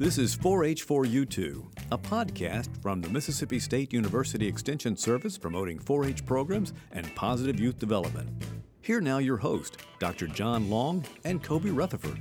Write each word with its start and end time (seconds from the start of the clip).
This 0.00 0.16
is 0.16 0.34
4H4U2, 0.34 1.62
a 1.92 1.98
podcast 1.98 2.70
from 2.80 3.02
the 3.02 3.10
Mississippi 3.10 3.58
State 3.58 3.92
University 3.92 4.48
Extension 4.48 4.96
Service 4.96 5.36
promoting 5.36 5.78
4 5.78 6.06
H 6.06 6.24
programs 6.24 6.72
and 6.92 7.14
positive 7.14 7.60
youth 7.60 7.78
development. 7.78 8.30
Here 8.80 9.02
now, 9.02 9.18
your 9.18 9.36
host, 9.36 9.76
Dr. 9.98 10.26
John 10.26 10.70
Long 10.70 11.04
and 11.24 11.42
Cobie 11.42 11.70
Rutherford. 11.70 12.18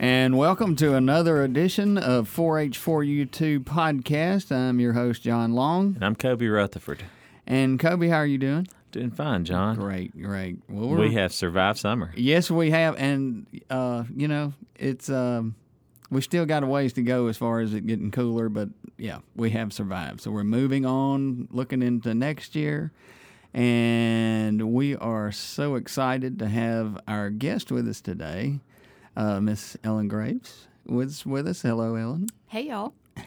And 0.00 0.36
welcome 0.36 0.74
to 0.74 0.96
another 0.96 1.44
edition 1.44 1.98
of 1.98 2.28
4H4U2 2.28 3.60
podcast. 3.60 4.50
I'm 4.50 4.80
your 4.80 4.94
host, 4.94 5.22
John 5.22 5.52
Long. 5.52 5.94
And 5.94 6.04
I'm 6.04 6.16
Cobie 6.16 6.48
Rutherford. 6.48 7.04
And 7.46 7.78
Cobie, 7.78 8.08
how 8.08 8.16
are 8.16 8.26
you 8.26 8.38
doing? 8.38 8.66
Doing 8.90 9.12
fine, 9.12 9.44
John. 9.44 9.76
Great, 9.76 10.20
great. 10.20 10.58
Well, 10.68 10.88
we 10.88 11.14
have 11.14 11.32
survived 11.32 11.78
summer. 11.78 12.12
Yes, 12.16 12.50
we 12.50 12.72
have, 12.72 12.96
and 12.96 13.46
uh, 13.70 14.02
you 14.12 14.26
know, 14.26 14.52
it's 14.74 15.08
um, 15.08 15.54
we 16.12 16.20
still 16.20 16.44
got 16.44 16.62
a 16.62 16.66
ways 16.66 16.92
to 16.92 17.02
go 17.02 17.28
as 17.28 17.38
far 17.38 17.60
as 17.60 17.72
it 17.72 17.86
getting 17.86 18.10
cooler, 18.10 18.50
but 18.50 18.68
yeah, 18.98 19.20
we 19.34 19.48
have 19.50 19.72
survived. 19.72 20.20
So 20.20 20.30
we're 20.30 20.44
moving 20.44 20.84
on, 20.84 21.48
looking 21.50 21.82
into 21.82 22.12
next 22.12 22.54
year, 22.54 22.92
and 23.54 24.74
we 24.74 24.94
are 24.94 25.32
so 25.32 25.74
excited 25.76 26.38
to 26.40 26.48
have 26.48 27.00
our 27.08 27.30
guest 27.30 27.72
with 27.72 27.88
us 27.88 28.02
today, 28.02 28.60
uh, 29.16 29.40
Miss 29.40 29.78
Ellen 29.82 30.06
Graves, 30.06 30.68
was 30.84 31.24
with 31.24 31.48
us. 31.48 31.62
Hello, 31.62 31.94
Ellen. 31.94 32.28
Hey, 32.46 32.68
y'all 32.68 32.92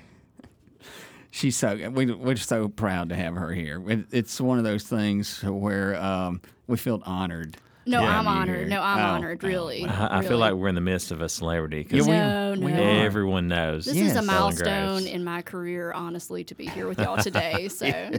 she's 1.32 1.58
so 1.58 1.90
we, 1.90 2.06
we're 2.12 2.36
so 2.36 2.68
proud 2.68 3.10
to 3.10 3.16
have 3.16 3.34
her 3.34 3.52
here. 3.52 3.82
It, 3.90 4.06
it's 4.12 4.40
one 4.40 4.60
of 4.60 4.64
those 4.64 4.84
things 4.84 5.44
where 5.44 5.96
um, 5.96 6.40
we 6.68 6.78
feel 6.78 7.02
honored 7.04 7.58
no, 7.88 8.02
yeah. 8.02 8.20
I'm 8.20 8.28
honored. 8.28 8.68
No, 8.68 8.82
I'm 8.82 8.98
oh, 8.98 9.14
honored. 9.14 9.44
Really, 9.44 9.86
I, 9.86 10.08
I 10.08 10.16
really. 10.16 10.28
feel 10.28 10.38
like 10.40 10.54
we're 10.54 10.70
in 10.70 10.76
the 10.76 10.82
midst 10.82 11.12
of 11.12 11.22
a 11.22 11.30
celebrity 11.30 11.84
because 11.84 12.08
no, 12.08 12.56
no. 12.56 12.68
everyone 12.68 13.48
knows. 13.48 13.86
This 13.86 13.96
yes. 13.96 14.12
is 14.12 14.18
a 14.18 14.22
milestone 14.24 15.06
in 15.06 15.24
my 15.24 15.44
career, 15.44 15.92
honestly, 15.92 16.44
to 16.46 16.56
be 16.56 16.66
here 16.66 16.88
with 16.88 17.00
y'all 17.00 17.18
today. 17.18 17.70
So, 17.76 17.86
yeah. 17.86 18.18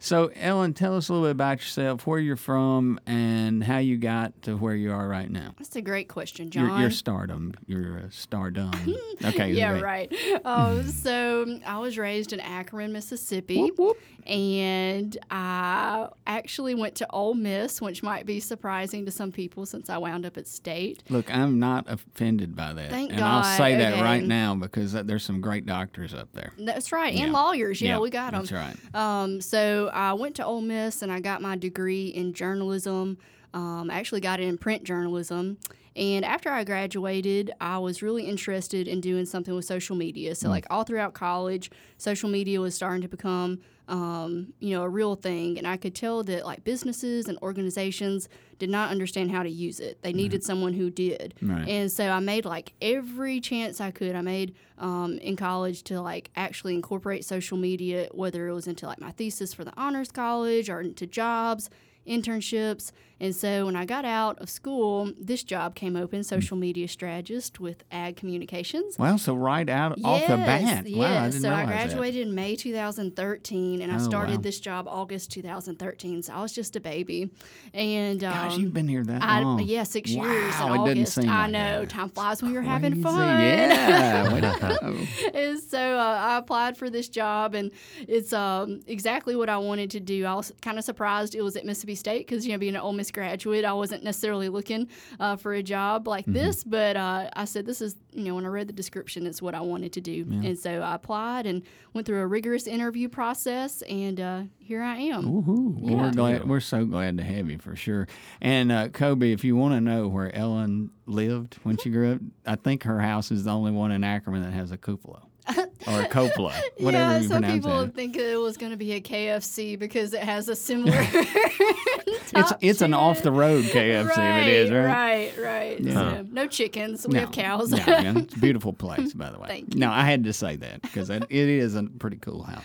so 0.00 0.30
Ellen, 0.34 0.74
tell 0.74 0.96
us 0.96 1.08
a 1.08 1.12
little 1.12 1.28
bit 1.28 1.32
about 1.32 1.58
yourself, 1.58 2.06
where 2.06 2.18
you're 2.18 2.36
from, 2.36 2.98
and 3.06 3.62
how 3.62 3.78
you 3.78 3.96
got 3.96 4.40
to 4.42 4.56
where 4.56 4.74
you 4.74 4.90
are 4.90 5.06
right 5.06 5.30
now. 5.30 5.54
That's 5.58 5.76
a 5.76 5.82
great 5.82 6.08
question, 6.08 6.50
John. 6.50 6.66
You're, 6.66 6.80
you're 6.80 6.90
stardom. 6.90 7.54
You're 7.66 7.98
a 7.98 8.10
stardom. 8.10 8.72
okay. 9.24 9.52
yeah, 9.52 9.78
right. 9.78 10.12
Um, 10.44 10.88
so 10.88 11.60
I 11.64 11.78
was 11.78 11.98
raised 11.98 12.32
in 12.32 12.40
Ackerman, 12.40 12.92
Mississippi, 12.92 13.60
whoop, 13.60 13.78
whoop. 13.78 13.98
and 14.26 15.16
I 15.30 16.08
actually 16.26 16.74
went 16.74 16.96
to 16.96 17.06
Ole 17.10 17.34
Miss, 17.34 17.80
which 17.80 18.02
might 18.02 18.26
be 18.26 18.40
surprising 18.40 18.57
to 18.60 19.10
some 19.10 19.32
people 19.32 19.66
since 19.66 19.90
I 19.90 19.98
wound 19.98 20.26
up 20.26 20.36
at 20.36 20.46
state. 20.46 21.02
Look, 21.08 21.34
I'm 21.34 21.58
not 21.58 21.86
offended 21.88 22.54
by 22.54 22.72
that. 22.72 22.90
Thank 22.90 23.10
and 23.10 23.20
God. 23.20 23.44
I'll 23.44 23.56
say 23.56 23.74
okay. 23.74 23.78
that 23.78 24.02
right 24.02 24.22
now 24.22 24.54
because 24.54 24.92
there's 24.92 25.24
some 25.24 25.40
great 25.40 25.66
doctors 25.66 26.14
up 26.14 26.28
there. 26.32 26.52
That's 26.58 26.92
right, 26.92 27.14
and 27.14 27.32
yeah. 27.32 27.38
lawyers. 27.38 27.80
Yeah, 27.80 27.98
we 27.98 28.10
got 28.10 28.32
them. 28.32 28.44
That's 28.44 28.52
right. 28.52 28.94
Um, 28.94 29.40
so 29.40 29.90
I 29.92 30.12
went 30.12 30.36
to 30.36 30.44
Ole 30.44 30.60
Miss 30.60 31.02
and 31.02 31.10
I 31.12 31.20
got 31.20 31.42
my 31.42 31.56
degree 31.56 32.08
in 32.08 32.32
journalism. 32.32 33.18
Um, 33.54 33.90
I 33.90 33.98
actually 33.98 34.20
got 34.20 34.40
it 34.40 34.44
in 34.44 34.58
print 34.58 34.84
journalism. 34.84 35.58
And 35.98 36.24
after 36.24 36.48
I 36.48 36.62
graduated, 36.62 37.50
I 37.60 37.78
was 37.78 38.02
really 38.02 38.22
interested 38.22 38.86
in 38.86 39.00
doing 39.00 39.26
something 39.26 39.52
with 39.52 39.64
social 39.64 39.96
media. 39.96 40.36
So, 40.36 40.46
mm. 40.46 40.50
like 40.50 40.66
all 40.70 40.84
throughout 40.84 41.12
college, 41.12 41.72
social 41.98 42.30
media 42.30 42.60
was 42.60 42.76
starting 42.76 43.02
to 43.02 43.08
become, 43.08 43.58
um, 43.88 44.52
you 44.60 44.76
know, 44.76 44.84
a 44.84 44.88
real 44.88 45.16
thing. 45.16 45.58
And 45.58 45.66
I 45.66 45.76
could 45.76 45.96
tell 45.96 46.22
that 46.22 46.46
like 46.46 46.62
businesses 46.62 47.26
and 47.26 47.36
organizations 47.42 48.28
did 48.60 48.70
not 48.70 48.92
understand 48.92 49.32
how 49.32 49.42
to 49.42 49.50
use 49.50 49.80
it. 49.80 50.00
They 50.02 50.12
needed 50.12 50.36
right. 50.36 50.44
someone 50.44 50.72
who 50.72 50.88
did. 50.88 51.34
Right. 51.42 51.66
And 51.68 51.90
so 51.90 52.08
I 52.08 52.20
made 52.20 52.44
like 52.44 52.74
every 52.80 53.40
chance 53.40 53.80
I 53.80 53.90
could. 53.90 54.14
I 54.14 54.20
made 54.20 54.54
um, 54.78 55.18
in 55.18 55.34
college 55.34 55.82
to 55.84 56.00
like 56.00 56.30
actually 56.36 56.74
incorporate 56.74 57.24
social 57.24 57.58
media, 57.58 58.08
whether 58.12 58.46
it 58.46 58.54
was 58.54 58.68
into 58.68 58.86
like 58.86 59.00
my 59.00 59.10
thesis 59.10 59.52
for 59.52 59.64
the 59.64 59.72
honors 59.76 60.12
college 60.12 60.70
or 60.70 60.80
into 60.80 61.08
jobs 61.08 61.70
internships. 62.08 62.92
And 63.20 63.34
so 63.34 63.66
when 63.66 63.74
I 63.74 63.84
got 63.84 64.04
out 64.04 64.38
of 64.38 64.48
school, 64.48 65.12
this 65.18 65.42
job 65.42 65.74
came 65.74 65.96
open, 65.96 66.22
social 66.22 66.56
media 66.56 66.86
strategist 66.86 67.58
with 67.58 67.82
Ag 67.90 68.16
Communications. 68.16 68.96
Wow, 68.96 69.16
so 69.16 69.34
right 69.34 69.68
out 69.68 69.98
yes, 69.98 70.06
off 70.06 70.20
the 70.22 70.36
bat. 70.36 70.86
Yes. 70.86 70.96
Wow, 70.96 71.24
I 71.24 71.30
so 71.30 71.52
I 71.52 71.64
graduated 71.64 72.26
that. 72.26 72.28
in 72.28 72.34
May 72.34 72.54
2013 72.54 73.82
and 73.82 73.90
oh, 73.90 73.94
I 73.94 73.98
started 73.98 74.36
wow. 74.36 74.42
this 74.42 74.60
job 74.60 74.86
August 74.86 75.32
2013. 75.32 76.22
So 76.22 76.32
I 76.32 76.42
was 76.42 76.52
just 76.52 76.76
a 76.76 76.80
baby. 76.80 77.30
And 77.74 78.22
um, 78.22 78.32
Gosh, 78.32 78.58
you've 78.58 78.72
been 78.72 78.86
here 78.86 79.02
that 79.04 79.20
long. 79.20 79.60
I, 79.60 79.64
yeah, 79.64 79.82
six 79.82 80.14
wow, 80.14 80.24
years. 80.24 80.54
It 80.54 80.60
August. 80.60 81.14
seem 81.14 81.28
I 81.28 81.48
know. 81.48 81.80
That. 81.80 81.90
Time 81.90 82.10
flies 82.10 82.40
when 82.40 82.52
you're 82.52 82.62
Crazy. 82.62 82.72
having 82.72 83.02
fun. 83.02 83.40
Yeah. 83.40 84.32
and 85.34 85.58
so 85.58 85.98
uh, 85.98 86.18
I 86.20 86.38
applied 86.38 86.76
for 86.76 86.88
this 86.88 87.08
job 87.08 87.54
and 87.54 87.72
it's 88.06 88.32
um, 88.32 88.80
exactly 88.86 89.34
what 89.34 89.48
I 89.48 89.58
wanted 89.58 89.90
to 89.92 90.00
do. 90.00 90.24
I 90.24 90.34
was 90.34 90.52
kind 90.62 90.78
of 90.78 90.84
surprised 90.84 91.34
it 91.34 91.42
was 91.42 91.56
at 91.56 91.64
Mississippi 91.64 91.96
State 91.98 92.26
because, 92.26 92.46
you 92.46 92.52
know, 92.52 92.58
being 92.58 92.74
an 92.74 92.80
Ole 92.80 92.92
Miss 92.92 93.10
graduate, 93.10 93.64
I 93.64 93.72
wasn't 93.72 94.04
necessarily 94.04 94.48
looking 94.48 94.88
uh, 95.20 95.36
for 95.36 95.52
a 95.54 95.62
job 95.62 96.06
like 96.06 96.24
mm-hmm. 96.24 96.34
this, 96.34 96.64
but 96.64 96.96
uh, 96.96 97.30
I 97.34 97.44
said, 97.44 97.66
this 97.66 97.80
is, 97.80 97.96
you 98.12 98.24
know, 98.24 98.34
when 98.34 98.44
I 98.44 98.48
read 98.48 98.68
the 98.68 98.72
description, 98.72 99.26
it's 99.26 99.42
what 99.42 99.54
I 99.54 99.60
wanted 99.60 99.92
to 99.94 100.00
do. 100.00 100.26
Yeah. 100.28 100.48
And 100.48 100.58
so 100.58 100.80
I 100.80 100.94
applied 100.94 101.46
and 101.46 101.62
went 101.92 102.06
through 102.06 102.20
a 102.20 102.26
rigorous 102.26 102.66
interview 102.66 103.08
process, 103.08 103.82
and 103.82 104.20
uh, 104.20 104.42
here 104.58 104.82
I 104.82 104.96
am. 104.96 105.26
Ooh, 105.26 105.76
yeah. 105.80 105.94
well, 105.94 106.04
we're 106.04 106.12
glad. 106.12 106.48
We're 106.48 106.60
so 106.60 106.84
glad 106.84 107.18
to 107.18 107.24
have 107.24 107.50
you 107.50 107.58
for 107.58 107.76
sure. 107.76 108.08
And 108.40 108.72
uh, 108.72 108.88
Cobie, 108.88 109.32
if 109.32 109.44
you 109.44 109.56
want 109.56 109.74
to 109.74 109.80
know 109.80 110.08
where 110.08 110.34
Ellen 110.34 110.90
lived 111.06 111.58
when 111.62 111.76
she 111.76 111.90
grew 111.90 112.14
up, 112.14 112.20
I 112.46 112.56
think 112.56 112.84
her 112.84 113.00
house 113.00 113.30
is 113.30 113.44
the 113.44 113.50
only 113.50 113.72
one 113.72 113.92
in 113.92 114.04
Ackerman 114.04 114.42
that 114.42 114.52
has 114.52 114.72
a 114.72 114.78
cupola 114.78 115.27
or 115.86 116.02
a 116.02 116.08
cupola, 116.08 116.54
whatever 116.78 117.12
yeah, 117.12 117.18
you 117.18 117.28
some 117.28 117.42
pronounce 117.42 117.54
people 117.54 117.80
it. 117.80 117.94
think 117.94 118.16
it 118.16 118.38
was 118.38 118.56
going 118.56 118.70
to 118.70 118.76
be 118.76 118.92
a 118.92 119.00
KFC 119.00 119.78
because 119.78 120.12
it 120.12 120.22
has 120.22 120.48
a 120.48 120.56
similar. 120.56 120.96
it's 121.12 122.52
it's 122.60 122.80
an 122.82 122.94
off 122.94 123.22
the 123.22 123.32
road 123.32 123.64
KFC. 123.64 124.16
Right, 124.16 124.46
it 124.46 124.48
is 124.48 124.70
right. 124.70 124.86
Right, 124.86 125.38
right. 125.38 125.80
Yeah. 125.80 125.94
So, 125.94 126.26
no 126.30 126.46
chickens. 126.46 127.06
We 127.06 127.14
no, 127.14 127.20
have 127.20 127.32
cows. 127.32 127.70
no, 127.70 127.78
yeah, 127.78 128.18
it's 128.18 128.34
a 128.34 128.38
beautiful 128.38 128.72
place, 128.72 129.12
by 129.14 129.30
the 129.30 129.38
way. 129.38 129.48
Thank 129.48 129.74
you. 129.74 129.80
No, 129.80 129.90
I 129.90 130.02
had 130.02 130.24
to 130.24 130.32
say 130.32 130.56
that 130.56 130.82
because 130.82 131.10
it 131.10 131.30
is 131.30 131.74
a 131.74 131.84
pretty 131.84 132.18
cool 132.18 132.42
house. 132.42 132.64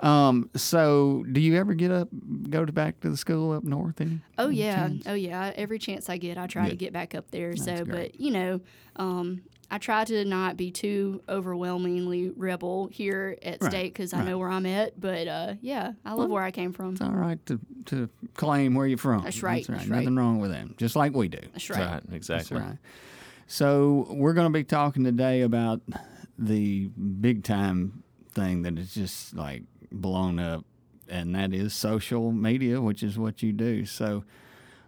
Um, 0.00 0.48
so 0.54 1.24
do 1.32 1.40
you 1.40 1.56
ever 1.56 1.74
get 1.74 1.90
up, 1.90 2.08
go 2.50 2.64
to 2.64 2.72
back 2.72 3.00
to 3.00 3.10
the 3.10 3.16
school 3.16 3.52
up 3.52 3.64
north? 3.64 4.00
Any, 4.00 4.20
oh 4.38 4.48
yeah, 4.48 4.88
chance? 4.88 5.04
oh 5.06 5.14
yeah. 5.14 5.52
Every 5.56 5.78
chance 5.78 6.08
I 6.08 6.18
get, 6.18 6.38
I 6.38 6.46
try 6.46 6.64
Good. 6.64 6.70
to 6.70 6.76
get 6.76 6.92
back 6.92 7.14
up 7.14 7.30
there. 7.30 7.50
That's 7.50 7.64
so, 7.64 7.84
great. 7.84 8.12
but 8.12 8.20
you 8.20 8.30
know, 8.30 8.60
um, 8.96 9.42
I 9.70 9.76
try 9.78 10.04
to 10.04 10.24
not 10.24 10.56
be 10.56 10.70
too 10.70 11.20
overwhelmingly 11.28 12.30
rebel 12.30 12.88
here 12.90 13.36
at 13.42 13.60
Right, 13.60 13.70
state 13.70 13.92
because 13.92 14.14
I 14.14 14.18
right. 14.20 14.28
know 14.28 14.38
where 14.38 14.48
I'm 14.48 14.64
at. 14.64 14.98
But 14.98 15.28
uh, 15.28 15.54
yeah, 15.60 15.92
I 16.04 16.10
love 16.10 16.18
Well, 16.20 16.28
where 16.28 16.42
I 16.42 16.50
came 16.50 16.72
from. 16.72 16.92
It's 16.92 17.02
all 17.02 17.10
right 17.10 17.44
to, 17.46 17.60
to 17.86 18.08
claim 18.34 18.74
where 18.74 18.86
you're 18.86 18.96
from. 18.96 19.24
That's 19.24 19.42
right, 19.42 19.56
That's 19.58 19.68
right. 19.68 19.78
that's 19.78 19.90
right. 19.90 19.98
Nothing 19.98 20.16
wrong 20.16 20.38
with 20.38 20.52
that. 20.52 20.76
Just 20.78 20.96
like 20.96 21.14
we 21.14 21.28
do. 21.28 21.38
That's 21.52 21.68
That's 21.68 21.70
right. 21.70 21.90
right, 21.92 22.02
exactly. 22.12 22.58
That's 22.58 22.68
right. 22.70 22.78
So 23.46 24.06
we're 24.10 24.32
going 24.34 24.50
to 24.50 24.56
be 24.58 24.64
talking 24.64 25.04
today 25.04 25.42
about 25.42 25.80
the 26.38 26.88
big 26.88 27.44
time 27.44 28.02
thing 28.32 28.62
that 28.62 28.78
is 28.78 28.94
just 28.94 29.34
like 29.34 29.64
blown 29.90 30.38
up, 30.38 30.64
and 31.08 31.34
that 31.34 31.52
is 31.52 31.74
social 31.74 32.30
media, 32.32 32.80
which 32.80 33.02
is 33.02 33.18
what 33.18 33.42
you 33.42 33.52
do. 33.52 33.84
So, 33.86 34.24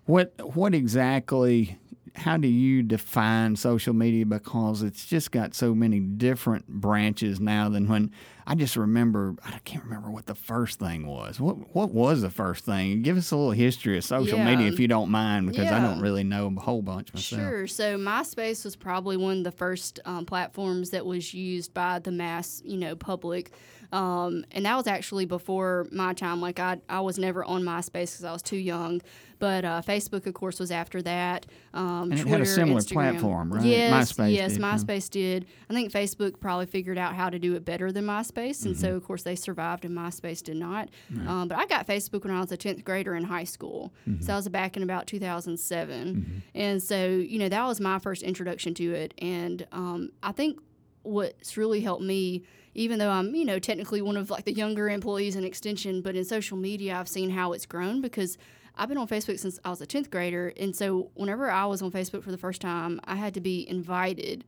what 0.04 0.32
what 0.54 0.74
exactly? 0.74 1.78
How 2.16 2.36
do 2.36 2.48
you 2.48 2.82
define 2.82 3.56
social 3.56 3.94
media? 3.94 4.26
Because 4.26 4.82
it's 4.82 5.06
just 5.06 5.30
got 5.30 5.54
so 5.54 5.74
many 5.74 6.00
different 6.00 6.66
branches 6.68 7.40
now 7.40 7.68
than 7.68 7.88
when 7.88 8.10
I 8.46 8.54
just 8.56 8.76
remember. 8.76 9.36
I 9.44 9.58
can't 9.64 9.84
remember 9.84 10.10
what 10.10 10.26
the 10.26 10.34
first 10.34 10.78
thing 10.80 11.06
was. 11.06 11.38
What 11.38 11.74
what 11.74 11.92
was 11.92 12.20
the 12.22 12.30
first 12.30 12.64
thing? 12.64 13.02
Give 13.02 13.16
us 13.16 13.30
a 13.30 13.36
little 13.36 13.52
history 13.52 13.96
of 13.96 14.04
social 14.04 14.38
Yeah. 14.38 14.44
media 14.44 14.66
if 14.72 14.80
you 14.80 14.88
don't 14.88 15.10
mind, 15.10 15.46
because 15.48 15.70
I 15.70 15.78
don't 15.80 16.00
really 16.00 16.24
know 16.24 16.52
a 16.56 16.60
whole 16.60 16.82
bunch 16.82 17.14
myself. 17.14 17.40
Sure. 17.42 17.66
So 17.66 17.96
MySpace 17.96 18.64
was 18.64 18.74
probably 18.76 19.16
one 19.16 19.38
of 19.38 19.44
the 19.44 19.52
first 19.52 20.00
um, 20.04 20.26
platforms 20.26 20.90
that 20.90 21.06
was 21.06 21.32
used 21.32 21.72
by 21.74 22.00
the 22.00 22.10
mass, 22.10 22.60
you 22.64 22.76
know, 22.76 22.96
public. 22.96 23.52
Um, 23.92 24.44
and 24.52 24.64
that 24.66 24.76
was 24.76 24.86
actually 24.86 25.24
before 25.26 25.86
my 25.90 26.12
time. 26.14 26.40
Like 26.40 26.58
I, 26.60 26.78
I 26.88 27.00
was 27.00 27.18
never 27.18 27.44
on 27.44 27.62
MySpace 27.62 28.12
because 28.12 28.24
I 28.24 28.32
was 28.32 28.42
too 28.42 28.56
young. 28.56 29.00
But 29.40 29.64
uh, 29.64 29.80
Facebook, 29.80 30.26
of 30.26 30.34
course, 30.34 30.60
was 30.60 30.70
after 30.70 31.00
that. 31.00 31.46
Um, 31.72 32.10
And 32.10 32.12
it 32.12 32.16
Twitter, 32.22 32.28
had 32.30 32.40
a 32.42 32.46
similar 32.46 32.80
Instagram. 32.80 32.92
platform, 33.12 33.52
right? 33.54 33.64
Yes, 33.64 34.12
MySpace 34.12 34.32
yes, 34.34 34.52
did, 34.52 34.60
yeah. 34.60 34.74
MySpace 34.74 35.08
did. 35.10 35.46
I 35.70 35.72
think 35.72 35.90
Facebook 35.90 36.38
probably 36.40 36.66
figured 36.66 36.98
out 36.98 37.14
how 37.14 37.30
to 37.30 37.38
do 37.38 37.54
it 37.54 37.64
better 37.64 37.90
than 37.90 38.04
MySpace, 38.04 38.66
and 38.66 38.74
Mm-hmm. 38.74 38.80
so 38.82 38.94
of 38.96 39.04
course 39.04 39.22
they 39.22 39.34
survived, 39.36 39.86
and 39.86 39.96
MySpace 39.96 40.42
did 40.42 40.56
not. 40.56 40.90
Um, 41.26 41.48
but 41.48 41.56
I 41.56 41.64
got 41.64 41.86
Facebook 41.86 42.24
when 42.24 42.34
I 42.34 42.40
was 42.40 42.52
a 42.52 42.56
tenth 42.58 42.84
grader 42.84 43.14
in 43.14 43.24
high 43.24 43.44
school, 43.44 43.94
Mm-hmm. 44.06 44.22
so 44.22 44.34
I 44.34 44.36
was 44.36 44.46
back 44.50 44.76
in 44.76 44.82
about 44.82 45.06
2007, 45.06 46.42
and 46.54 46.82
so 46.82 47.06
you 47.06 47.38
know 47.38 47.48
that 47.48 47.66
was 47.66 47.80
my 47.80 47.98
first 47.98 48.22
introduction 48.22 48.74
to 48.74 48.92
it, 48.92 49.14
and 49.18 49.66
um, 49.72 50.10
I 50.22 50.32
think 50.32 50.60
what's 51.02 51.56
really 51.56 51.80
helped 51.80 52.02
me 52.02 52.42
even 52.72 53.00
though 53.00 53.10
I'm, 53.10 53.34
you 53.34 53.44
know, 53.44 53.58
technically 53.58 54.00
one 54.00 54.16
of 54.16 54.30
like 54.30 54.44
the 54.44 54.52
younger 54.52 54.88
employees 54.88 55.34
in 55.34 55.42
Extension, 55.44 56.02
but 56.02 56.14
in 56.14 56.24
social 56.24 56.56
media, 56.56 56.96
I've 56.96 57.08
seen 57.08 57.30
how 57.30 57.52
it's 57.52 57.66
grown 57.66 58.00
because 58.00 58.38
I've 58.76 58.88
been 58.88 58.96
on 58.96 59.08
Facebook 59.08 59.40
since 59.40 59.58
I 59.64 59.70
was 59.70 59.80
a 59.80 59.86
10th 59.88 60.08
grader. 60.08 60.52
And 60.56 60.74
so 60.76 61.10
whenever 61.14 61.50
I 61.50 61.66
was 61.66 61.82
on 61.82 61.90
Facebook 61.90 62.22
for 62.22 62.30
the 62.30 62.38
first 62.38 62.60
time, 62.60 63.00
I 63.04 63.16
had 63.16 63.34
to 63.34 63.40
be 63.40 63.68
invited 63.68 64.44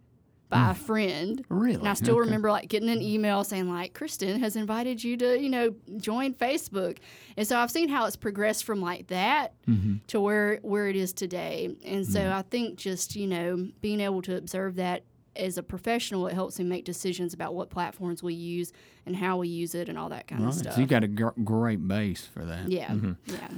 by 0.48 0.70
a 0.70 0.74
friend. 0.74 1.44
Really? 1.48 1.74
And 1.74 1.88
I 1.88 1.94
still 1.94 2.14
Okay. 2.14 2.20
remember 2.26 2.52
like 2.52 2.68
getting 2.68 2.90
an 2.90 3.02
email 3.02 3.42
saying 3.42 3.68
like 3.68 3.92
Kristen 3.92 4.38
has 4.38 4.54
invited 4.54 5.02
you 5.02 5.16
to, 5.16 5.40
you 5.42 5.48
know, 5.48 5.74
join 5.96 6.32
Facebook. 6.34 6.98
And 7.36 7.44
so 7.48 7.58
I've 7.58 7.72
seen 7.72 7.88
how 7.88 8.06
it's 8.06 8.14
progressed 8.16 8.62
from 8.62 8.80
like 8.80 9.08
that 9.08 9.54
Mm-hmm. 9.68 9.94
to 10.06 10.20
where 10.20 10.60
where 10.62 10.86
it 10.86 10.94
is 10.94 11.12
today. 11.12 11.74
And 11.84 12.06
so 12.06 12.30
I 12.30 12.42
think 12.42 12.76
just, 12.78 13.16
you 13.16 13.26
know, 13.26 13.68
being 13.80 13.98
able 14.00 14.22
to 14.22 14.36
observe 14.36 14.76
that 14.76 15.02
as 15.36 15.56
a 15.58 15.62
professional, 15.62 16.26
it 16.26 16.34
helps 16.34 16.58
me 16.58 16.64
make 16.64 16.84
decisions 16.84 17.32
about 17.32 17.54
what 17.54 17.70
platforms 17.70 18.22
we 18.22 18.34
use 18.34 18.72
and 19.06 19.16
how 19.16 19.38
we 19.38 19.48
use 19.48 19.74
it 19.74 19.88
and 19.88 19.96
all 19.98 20.08
that 20.10 20.26
kind 20.28 20.42
Right. 20.42 20.48
of 20.48 20.54
stuff. 20.54 20.74
So 20.74 20.80
you 20.80 20.86
got 20.86 21.04
a 21.04 21.08
gr- 21.08 21.28
great 21.42 21.86
base 21.88 22.26
for 22.26 22.44
that. 22.44 22.68
yeah. 22.70 22.94
Yeah. 23.26 23.48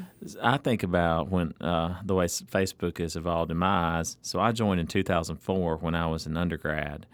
I 0.42 0.56
think 0.56 0.82
about 0.84 1.30
when 1.30 1.52
uh, 1.60 2.00
the 2.04 2.14
way 2.14 2.26
Facebook 2.26 2.98
has 2.98 3.16
evolved 3.16 3.50
in 3.50 3.56
my 3.58 3.98
eyes. 3.98 4.16
So 4.22 4.38
I 4.40 4.52
joined 4.52 4.80
in 4.80 4.86
2004 4.86 5.76
when 5.78 5.94
I 5.94 6.06
was 6.06 6.26
an 6.26 6.36
undergrad 6.36 7.06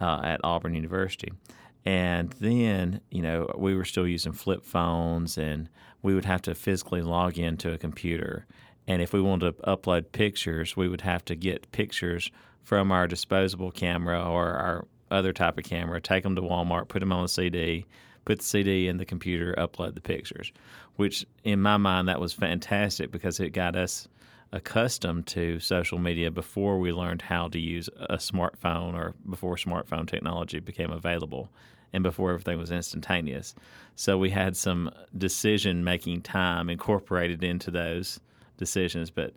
uh, 0.00 0.20
at 0.24 0.40
Auburn 0.44 0.74
University. 0.74 1.32
And 1.84 2.30
then, 2.40 3.00
you 3.10 3.20
know, 3.20 3.50
we 3.58 3.74
were 3.74 3.84
still 3.84 4.06
using 4.06 4.32
flip 4.32 4.64
phones 4.64 5.36
and 5.36 5.68
we 6.02 6.14
would 6.14 6.24
have 6.24 6.40
to 6.42 6.54
physically 6.54 7.02
log 7.02 7.38
into 7.38 7.72
a 7.72 7.78
computer. 7.78 8.46
And 8.86 9.02
if 9.02 9.12
we 9.12 9.20
wanted 9.20 9.56
to 9.56 9.62
upload 9.64 10.12
pictures, 10.12 10.76
we 10.76 10.88
would 10.88 11.00
have 11.02 11.24
to 11.26 11.34
get 11.34 11.70
pictures 11.72 12.30
from 12.64 12.90
our 12.90 13.06
disposable 13.06 13.70
camera 13.70 14.22
or 14.22 14.48
our 14.48 14.86
other 15.10 15.32
type 15.32 15.58
of 15.58 15.64
camera, 15.64 16.00
take 16.00 16.24
them 16.24 16.34
to 16.34 16.42
Walmart, 16.42 16.88
put 16.88 17.00
them 17.00 17.12
on 17.12 17.24
a 17.24 17.28
CD, 17.28 17.86
put 18.24 18.38
the 18.38 18.44
CD 18.44 18.88
in 18.88 18.96
the 18.96 19.04
computer, 19.04 19.54
upload 19.56 19.94
the 19.94 20.00
pictures. 20.00 20.52
Which, 20.96 21.26
in 21.44 21.60
my 21.60 21.76
mind, 21.76 22.08
that 22.08 22.20
was 22.20 22.32
fantastic 22.32 23.10
because 23.10 23.38
it 23.38 23.50
got 23.50 23.76
us 23.76 24.08
accustomed 24.52 25.26
to 25.26 25.58
social 25.58 25.98
media 25.98 26.30
before 26.30 26.78
we 26.78 26.92
learned 26.92 27.22
how 27.22 27.48
to 27.48 27.58
use 27.58 27.88
a 27.96 28.16
smartphone 28.16 28.94
or 28.94 29.14
before 29.28 29.56
smartphone 29.56 30.08
technology 30.08 30.60
became 30.60 30.92
available 30.92 31.50
and 31.92 32.02
before 32.02 32.30
everything 32.30 32.58
was 32.58 32.70
instantaneous. 32.70 33.54
So 33.96 34.16
we 34.16 34.30
had 34.30 34.56
some 34.56 34.90
decision 35.16 35.84
making 35.84 36.22
time 36.22 36.70
incorporated 36.70 37.42
into 37.42 37.70
those 37.70 38.20
decisions. 38.56 39.10
But 39.10 39.34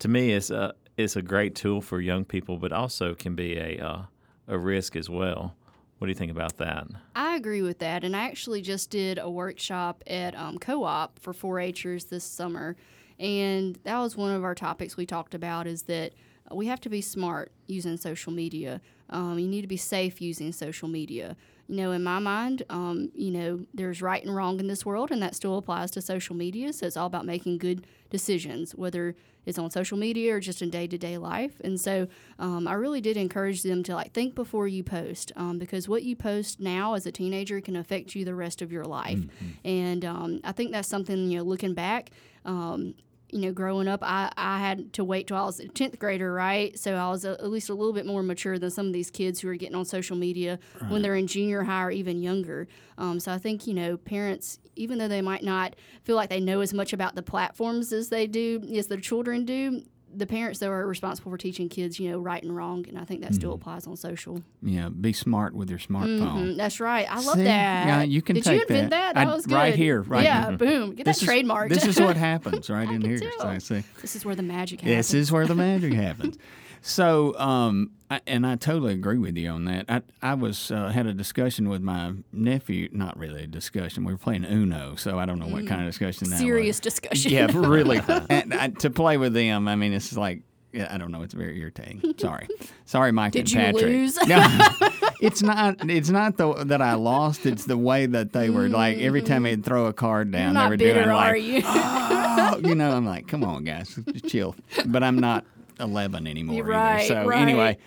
to 0.00 0.08
me, 0.08 0.32
it's 0.32 0.50
a 0.50 0.74
it's 0.98 1.16
a 1.16 1.22
great 1.22 1.54
tool 1.54 1.80
for 1.80 2.00
young 2.00 2.24
people, 2.24 2.58
but 2.58 2.72
also 2.72 3.14
can 3.14 3.34
be 3.34 3.56
a 3.56 3.78
uh, 3.78 4.02
a 4.48 4.58
risk 4.58 4.96
as 4.96 5.08
well. 5.08 5.54
What 5.98 6.06
do 6.06 6.10
you 6.10 6.14
think 6.14 6.30
about 6.30 6.58
that? 6.58 6.86
I 7.14 7.36
agree 7.36 7.62
with 7.62 7.78
that. 7.80 8.04
And 8.04 8.14
I 8.14 8.26
actually 8.26 8.62
just 8.62 8.90
did 8.90 9.18
a 9.18 9.30
workshop 9.30 10.02
at 10.06 10.36
um, 10.36 10.58
Co 10.58 10.84
op 10.84 11.18
for 11.18 11.32
4 11.32 11.60
Hers 11.82 12.04
this 12.04 12.24
summer. 12.24 12.76
And 13.18 13.78
that 13.82 13.98
was 13.98 14.16
one 14.16 14.32
of 14.32 14.44
our 14.44 14.54
topics 14.54 14.96
we 14.96 15.06
talked 15.06 15.34
about 15.34 15.66
is 15.66 15.82
that 15.84 16.12
we 16.52 16.66
have 16.66 16.80
to 16.82 16.88
be 16.88 17.00
smart 17.00 17.50
using 17.66 17.96
social 17.96 18.32
media. 18.32 18.80
Um, 19.10 19.40
you 19.40 19.48
need 19.48 19.62
to 19.62 19.68
be 19.68 19.76
safe 19.76 20.20
using 20.20 20.52
social 20.52 20.88
media. 20.88 21.36
You 21.68 21.76
know, 21.76 21.92
in 21.92 22.02
my 22.02 22.18
mind, 22.18 22.62
um, 22.70 23.10
you 23.14 23.30
know, 23.30 23.66
there's 23.74 24.00
right 24.00 24.24
and 24.24 24.34
wrong 24.34 24.58
in 24.58 24.68
this 24.68 24.86
world, 24.86 25.10
and 25.10 25.22
that 25.22 25.36
still 25.36 25.58
applies 25.58 25.90
to 25.92 26.00
social 26.00 26.34
media. 26.34 26.72
So 26.72 26.86
it's 26.86 26.96
all 26.96 27.06
about 27.06 27.26
making 27.26 27.58
good 27.58 27.86
decisions, 28.08 28.74
whether 28.74 29.14
it's 29.44 29.58
on 29.58 29.70
social 29.70 29.98
media 29.98 30.34
or 30.34 30.40
just 30.40 30.62
in 30.62 30.70
day 30.70 30.86
to 30.86 30.96
day 30.98 31.18
life. 31.18 31.60
And 31.62 31.78
so 31.80 32.08
um, 32.38 32.66
I 32.66 32.72
really 32.72 33.00
did 33.02 33.16
encourage 33.16 33.62
them 33.62 33.82
to 33.84 33.94
like 33.94 34.12
think 34.12 34.34
before 34.34 34.66
you 34.66 34.82
post, 34.82 35.30
um, 35.36 35.58
because 35.58 35.88
what 35.88 36.02
you 36.04 36.16
post 36.16 36.58
now 36.58 36.94
as 36.94 37.04
a 37.06 37.12
teenager 37.12 37.60
can 37.60 37.76
affect 37.76 38.14
you 38.14 38.24
the 38.24 38.34
rest 38.34 38.62
of 38.62 38.72
your 38.72 38.84
life. 38.84 39.20
And 39.64 40.04
um, 40.04 40.40
I 40.44 40.52
think 40.52 40.72
that's 40.72 40.88
something 40.88 41.30
you 41.30 41.38
know, 41.38 41.44
looking 41.44 41.74
back. 41.74 42.10
Um, 42.44 42.94
you 43.30 43.40
know, 43.40 43.52
growing 43.52 43.88
up, 43.88 44.00
I, 44.02 44.32
I 44.36 44.58
had 44.58 44.92
to 44.94 45.04
wait 45.04 45.26
till 45.26 45.36
I 45.36 45.42
was 45.44 45.60
a 45.60 45.68
10th 45.68 45.98
grader, 45.98 46.32
right? 46.32 46.78
So 46.78 46.94
I 46.94 47.08
was 47.10 47.24
a, 47.24 47.32
at 47.32 47.50
least 47.50 47.68
a 47.68 47.74
little 47.74 47.92
bit 47.92 48.06
more 48.06 48.22
mature 48.22 48.58
than 48.58 48.70
some 48.70 48.86
of 48.86 48.92
these 48.92 49.10
kids 49.10 49.40
who 49.40 49.48
are 49.48 49.54
getting 49.56 49.74
on 49.74 49.84
social 49.84 50.16
media 50.16 50.58
when 50.88 51.02
they're 51.02 51.14
in 51.14 51.26
junior 51.26 51.62
high 51.64 51.82
or 51.84 51.90
even 51.90 52.22
younger. 52.22 52.68
Um, 52.96 53.20
so 53.20 53.32
I 53.32 53.38
think, 53.38 53.66
you 53.66 53.74
know, 53.74 53.96
parents, 53.96 54.58
even 54.76 54.98
though 54.98 55.08
they 55.08 55.20
might 55.22 55.44
not 55.44 55.76
feel 56.04 56.16
like 56.16 56.30
they 56.30 56.40
know 56.40 56.60
as 56.60 56.72
much 56.72 56.92
about 56.92 57.14
the 57.14 57.22
platforms 57.22 57.92
as 57.92 58.08
they 58.08 58.26
do, 58.26 58.62
as 58.74 58.86
their 58.86 59.00
children 59.00 59.44
do, 59.44 59.82
the 60.14 60.26
parents, 60.26 60.58
that 60.60 60.68
are 60.70 60.86
responsible 60.86 61.30
for 61.30 61.38
teaching 61.38 61.68
kids, 61.68 62.00
you 62.00 62.10
know, 62.10 62.18
right 62.18 62.42
and 62.42 62.54
wrong. 62.56 62.84
And 62.88 62.98
I 62.98 63.04
think 63.04 63.20
that 63.22 63.34
still 63.34 63.52
applies 63.52 63.86
on 63.86 63.96
social. 63.96 64.42
Yeah, 64.62 64.88
be 64.88 65.12
smart 65.12 65.54
with 65.54 65.70
your 65.70 65.78
smartphone. 65.78 66.20
Mm, 66.52 66.56
that's 66.56 66.80
right. 66.80 67.06
I 67.10 67.20
love 67.20 67.36
See? 67.36 67.44
that. 67.44 67.86
Yeah, 67.86 68.02
you 68.02 68.22
can 68.22 68.34
Did 68.36 68.44
take 68.44 68.54
you 68.56 68.60
invent 68.62 68.90
that. 68.90 69.14
that? 69.14 69.20
That 69.24 69.30
I- 69.30 69.34
was 69.34 69.46
good. 69.46 69.54
right 69.54 69.74
here, 69.74 70.02
right 70.02 70.24
Yeah, 70.24 70.48
here. 70.48 70.56
boom. 70.58 70.90
Get 70.94 71.04
that 71.04 71.10
This 71.12 71.22
is- 71.22 71.28
trademarked. 71.28 71.68
This 71.68 71.86
is 71.86 72.00
what 72.00 72.16
happens 72.16 72.68
right 72.70 72.88
in 72.88 73.02
here. 73.02 73.18
So 73.38 73.46
I 73.48 73.58
see. 73.58 73.82
this 74.00 74.16
is 74.16 74.24
where 74.24 74.34
the 74.34 74.42
magic 74.42 74.80
happens. 74.80 74.96
This 74.96 75.14
is 75.14 75.30
where 75.32 75.46
the 75.46 75.54
magic 75.54 75.92
happens. 76.06 76.38
So, 76.82 77.38
um, 77.38 77.90
I, 78.10 78.20
and 78.26 78.46
I 78.46 78.56
totally 78.56 78.94
agree 78.94 79.18
with 79.18 79.36
you 79.36 79.50
on 79.50 79.66
that. 79.66 79.84
I, 79.88 80.02
I 80.22 80.34
was 80.34 80.70
uh, 80.70 80.88
had 80.88 81.06
a 81.06 81.12
discussion 81.12 81.68
with 81.68 81.82
my 81.82 82.12
nephew. 82.32 82.88
Not 82.92 83.18
really 83.18 83.44
a 83.44 83.46
discussion. 83.46 84.04
We 84.04 84.12
were 84.12 84.18
playing 84.18 84.44
Uno, 84.44 84.94
so 84.96 85.18
I 85.18 85.26
don't 85.26 85.38
know 85.38 85.48
what 85.48 85.66
kind 85.66 85.80
of 85.82 85.86
discussion 85.86 86.30
that 86.30 86.36
was. 86.36 86.40
Mm. 86.42 86.44
Serious 86.44 86.80
discussion. 86.80 87.32
Yeah, 87.32 87.48
really. 87.52 88.00
and 88.30 88.54
I, 88.54 88.68
to 88.68 88.90
play 88.90 89.18
with 89.18 89.34
them, 89.34 89.68
I 89.68 89.76
mean, 89.76 89.92
it's 89.92 90.16
like, 90.16 90.42
yeah, 90.72 90.88
I 90.90 90.98
don't 90.98 91.10
know. 91.10 91.22
It's 91.22 91.34
very 91.34 91.58
irritating. 91.60 92.14
Sorry, 92.18 92.46
sorry, 92.84 93.10
Mike 93.12 93.32
Did 93.32 93.40
and 93.40 93.50
you 93.50 93.58
Patrick. 93.58 93.82
lose? 93.84 94.16
No, 94.26 94.68
it's 95.20 95.42
not. 95.42 95.76
It's 95.90 96.10
not 96.10 96.36
the 96.36 96.52
that 96.64 96.82
I 96.82 96.94
lost. 96.94 97.46
It's 97.46 97.64
the 97.64 97.76
way 97.78 98.04
that 98.06 98.32
they 98.32 98.50
were 98.50 98.68
like 98.68 98.98
every 98.98 99.22
time 99.22 99.44
they'd 99.44 99.64
throw 99.64 99.86
a 99.86 99.92
card 99.94 100.30
down, 100.30 100.54
You're 100.54 100.64
they 100.64 100.70
were 100.70 100.76
bitter, 100.76 100.94
doing 101.04 101.08
are 101.08 101.32
like, 101.32 101.42
you? 101.42 101.62
oh, 101.64 102.60
you 102.68 102.74
know, 102.74 102.90
I'm 102.90 103.06
like, 103.06 103.26
come 103.28 103.44
on, 103.44 103.64
guys, 103.64 103.98
just 104.12 104.28
chill. 104.28 104.54
But 104.86 105.02
I'm 105.02 105.18
not 105.18 105.46
11 105.80 106.26
anymore. 106.26 106.56
You're 106.56 106.74
either. 106.74 107.06
So 107.06 107.26
right. 107.26 107.40
anyway, 107.40 107.78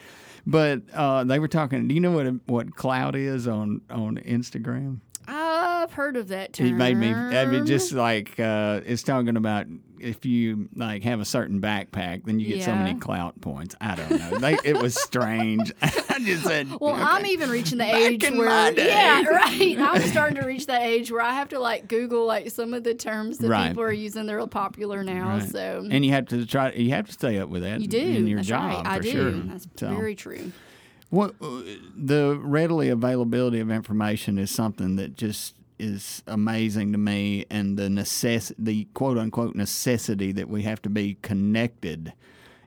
but 0.46 0.82
uh, 0.94 1.24
they 1.24 1.40
were 1.40 1.48
talking. 1.48 1.88
Do 1.88 1.96
you 1.96 2.02
know 2.02 2.12
what 2.12 2.28
what 2.46 2.76
clout 2.76 3.16
is 3.16 3.48
on 3.48 3.82
on 3.90 4.18
Instagram? 4.18 5.00
I've 5.28 5.94
heard 5.94 6.16
of 6.16 6.30
that 6.30 6.54
term. 6.54 6.68
It 6.68 6.74
made 6.74 6.98
me. 6.98 7.14
I 7.14 7.46
mean, 7.46 7.66
just 7.66 7.92
like 7.92 8.40
uh, 8.40 8.82
it's 8.86 9.04
talking 9.04 9.36
about 9.36 9.68
if 10.03 10.25
you 10.25 10.69
like 10.75 11.03
have 11.03 11.19
a 11.19 11.25
certain 11.25 11.62
backpack, 11.62 12.25
then 12.25 12.39
you 12.39 12.48
get 12.56 12.63
so 12.63 12.74
many 12.75 13.00
clout 13.00 13.39
points. 13.42 13.75
I 13.80 13.95
don't 13.95 14.09
know. 14.12 14.38
They, 14.39 14.57
it 14.63 14.77
was 14.77 14.95
strange. 15.01 15.71
I 15.81 16.19
just 16.19 16.44
said. 16.44 16.69
Well, 16.80 16.94
okay. 16.94 17.01
I'm 17.03 17.25
even 17.25 17.50
reaching 17.50 17.77
the 17.77 17.95
age 17.95 18.24
where, 18.30 18.71
yeah, 18.74 19.21
right. 19.30 19.77
I'm 19.80 20.01
starting 20.09 20.39
to 20.42 20.45
reach 20.45 20.65
that 20.68 20.81
age 20.81 21.12
where 21.12 21.21
I 21.21 21.33
have 21.33 21.50
to 21.50 21.59
like 21.59 21.88
Google 21.88 22.25
like 22.25 22.50
some 22.51 22.74
of 22.74 22.83
the 22.83 22.94
terms 22.94 23.38
that 23.39 23.50
Right. 23.50 23.69
people 23.69 23.83
are 23.83 23.92
using. 23.92 24.25
They're 24.25 24.38
real 24.38 24.48
popular 24.48 25.03
now, 25.03 25.38
Right. 25.38 25.50
so 25.50 25.88
and 25.89 26.06
you 26.06 26.12
have 26.12 26.27
to 26.27 26.45
try. 26.45 26.71
You 26.71 26.89
have 26.92 27.07
to 27.07 27.13
stay 27.13 27.38
up 27.39 27.50
with 27.50 27.63
that. 27.63 27.81
you 27.81 27.88
do. 27.88 27.97
in 28.00 28.27
your 28.27 28.37
That's 28.37 28.47
job 28.49 28.85
right. 28.85 28.85
I 28.85 28.99
do. 28.99 29.11
sure. 29.11 29.31
That's 29.31 29.68
So- 29.78 29.90
very 29.95 30.16
true. 30.16 30.52
What 31.09 31.35
uh, 31.42 31.61
the 31.97 32.40
readily 32.42 32.87
availability 32.87 33.59
of 33.59 33.69
information 33.69 34.37
is 34.37 34.49
something 34.49 34.95
that 34.95 35.18
just 35.18 35.56
is 35.81 36.23
amazing 36.28 36.92
to 36.92 36.97
me, 36.97 37.45
and 37.50 37.78
the 37.78 37.83
necess 37.90 38.52
the 38.57 38.85
quote 38.94 39.18
unquote 39.18 39.56
necessity 39.56 40.31
that 40.33 40.47
we 40.47 40.61
have 40.64 40.81
to 40.83 40.90
be 40.90 41.18
connected. 41.21 42.14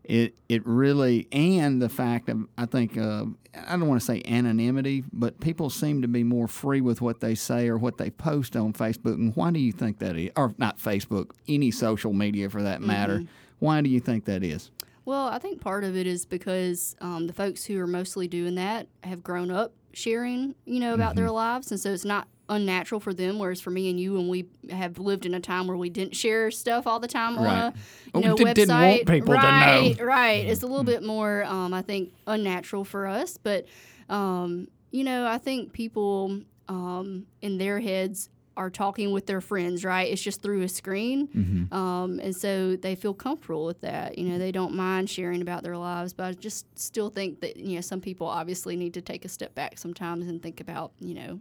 It 0.02 0.34
it 0.50 0.60
really 0.66 1.28
and 1.32 1.80
the 1.80 1.88
fact 1.88 2.28
of 2.28 2.46
I 2.58 2.66
think 2.66 2.98
uh, 2.98 3.24
I 3.66 3.76
don't 3.76 3.88
want 3.88 4.00
to 4.00 4.04
say 4.06 4.20
anonymity, 4.26 5.04
but 5.12 5.40
people 5.40 5.70
seem 5.70 6.02
to 6.02 6.08
be 6.08 6.22
more 6.22 6.46
free 6.48 6.82
with 6.82 7.00
what 7.00 7.20
they 7.20 7.34
say 7.34 7.68
or 7.68 7.78
what 7.78 7.96
they 7.96 8.10
post 8.10 8.54
on 8.56 8.74
Facebook. 8.74 9.14
And 9.14 9.34
why 9.34 9.50
do 9.50 9.60
you 9.60 9.72
think 9.72 10.00
that 10.00 10.16
is? 10.16 10.30
Or 10.36 10.54
not 10.58 10.78
Facebook, 10.78 11.30
any 11.48 11.70
social 11.70 12.12
media 12.12 12.50
for 12.50 12.62
that 12.62 12.82
matter. 12.82 13.22
Why 13.60 13.80
do 13.80 13.88
you 13.88 14.00
think 14.00 14.26
that 14.26 14.42
is? 14.44 14.70
Well, 15.06 15.26
I 15.28 15.38
think 15.38 15.60
part 15.60 15.84
of 15.84 15.96
it 15.96 16.06
is 16.06 16.26
because 16.26 16.96
um, 17.00 17.26
the 17.26 17.32
folks 17.32 17.64
who 17.64 17.78
are 17.80 17.86
mostly 17.86 18.26
doing 18.28 18.56
that 18.56 18.88
have 19.04 19.22
grown 19.22 19.50
up 19.50 19.72
sharing, 19.92 20.54
you 20.66 20.80
know, 20.80 20.92
about 20.94 21.10
Mm-hmm. 21.12 21.20
their 21.20 21.30
lives, 21.30 21.70
and 21.70 21.78
so 21.80 21.92
it's 21.92 22.04
not 22.04 22.26
unnatural 22.48 23.00
for 23.00 23.14
them. 23.14 23.38
Whereas 23.38 23.60
for 23.60 23.70
me 23.70 23.90
and 23.90 23.98
you, 23.98 24.14
when 24.14 24.28
we 24.28 24.46
have 24.70 24.98
lived 24.98 25.24
in 25.26 25.34
a 25.34 25.40
time 25.40 25.66
where 25.66 25.76
we 25.76 25.90
didn't 25.90 26.14
share 26.16 26.50
stuff 26.50 26.86
all 26.86 27.00
the 27.00 27.08
time 27.08 27.38
on 27.38 27.44
Right. 27.44 27.58
a 27.58 27.74
Or 28.12 28.20
you 28.20 28.28
know, 28.28 28.34
we 28.34 28.44
website, 28.44 28.54
didn't 28.54 28.78
want 28.78 29.06
people 29.06 29.26
to 29.28 29.32
know. 29.34 29.38
right, 29.40 30.00
right, 30.00 30.46
it's 30.46 30.62
a 30.62 30.66
little 30.66 30.84
bit 30.84 31.02
more, 31.02 31.44
um, 31.44 31.72
I 31.74 31.82
think, 31.82 32.12
unnatural 32.26 32.84
for 32.84 33.06
us. 33.06 33.38
But 33.38 33.66
um, 34.08 34.68
you 34.90 35.04
know, 35.04 35.26
I 35.26 35.38
think 35.38 35.72
people 35.72 36.40
um, 36.68 37.26
in 37.42 37.58
their 37.58 37.80
heads 37.80 38.28
are 38.56 38.70
talking 38.70 39.10
with 39.10 39.26
their 39.26 39.40
friends, 39.40 39.84
right? 39.84 40.12
It's 40.12 40.22
just 40.22 40.40
through 40.40 40.62
a 40.62 40.68
screen. 40.68 41.26
Mm-hmm. 41.26 41.74
Um, 41.74 42.20
and 42.20 42.36
so 42.36 42.76
they 42.76 42.94
feel 42.94 43.12
comfortable 43.12 43.64
with 43.66 43.80
that. 43.80 44.16
You 44.16 44.28
know, 44.28 44.38
they 44.38 44.52
don't 44.52 44.74
mind 44.74 45.10
sharing 45.10 45.42
about 45.42 45.64
their 45.64 45.76
lives, 45.76 46.12
but 46.12 46.24
I 46.24 46.32
just 46.34 46.66
still 46.78 47.10
think 47.10 47.40
that, 47.40 47.56
you 47.56 47.74
know, 47.74 47.80
some 47.80 48.00
people 48.00 48.28
obviously 48.28 48.76
need 48.76 48.94
to 48.94 49.00
take 49.00 49.24
a 49.24 49.28
step 49.28 49.56
back 49.56 49.76
sometimes 49.78 50.28
and 50.28 50.40
think 50.40 50.60
about, 50.60 50.92
you 51.00 51.14
know, 51.14 51.40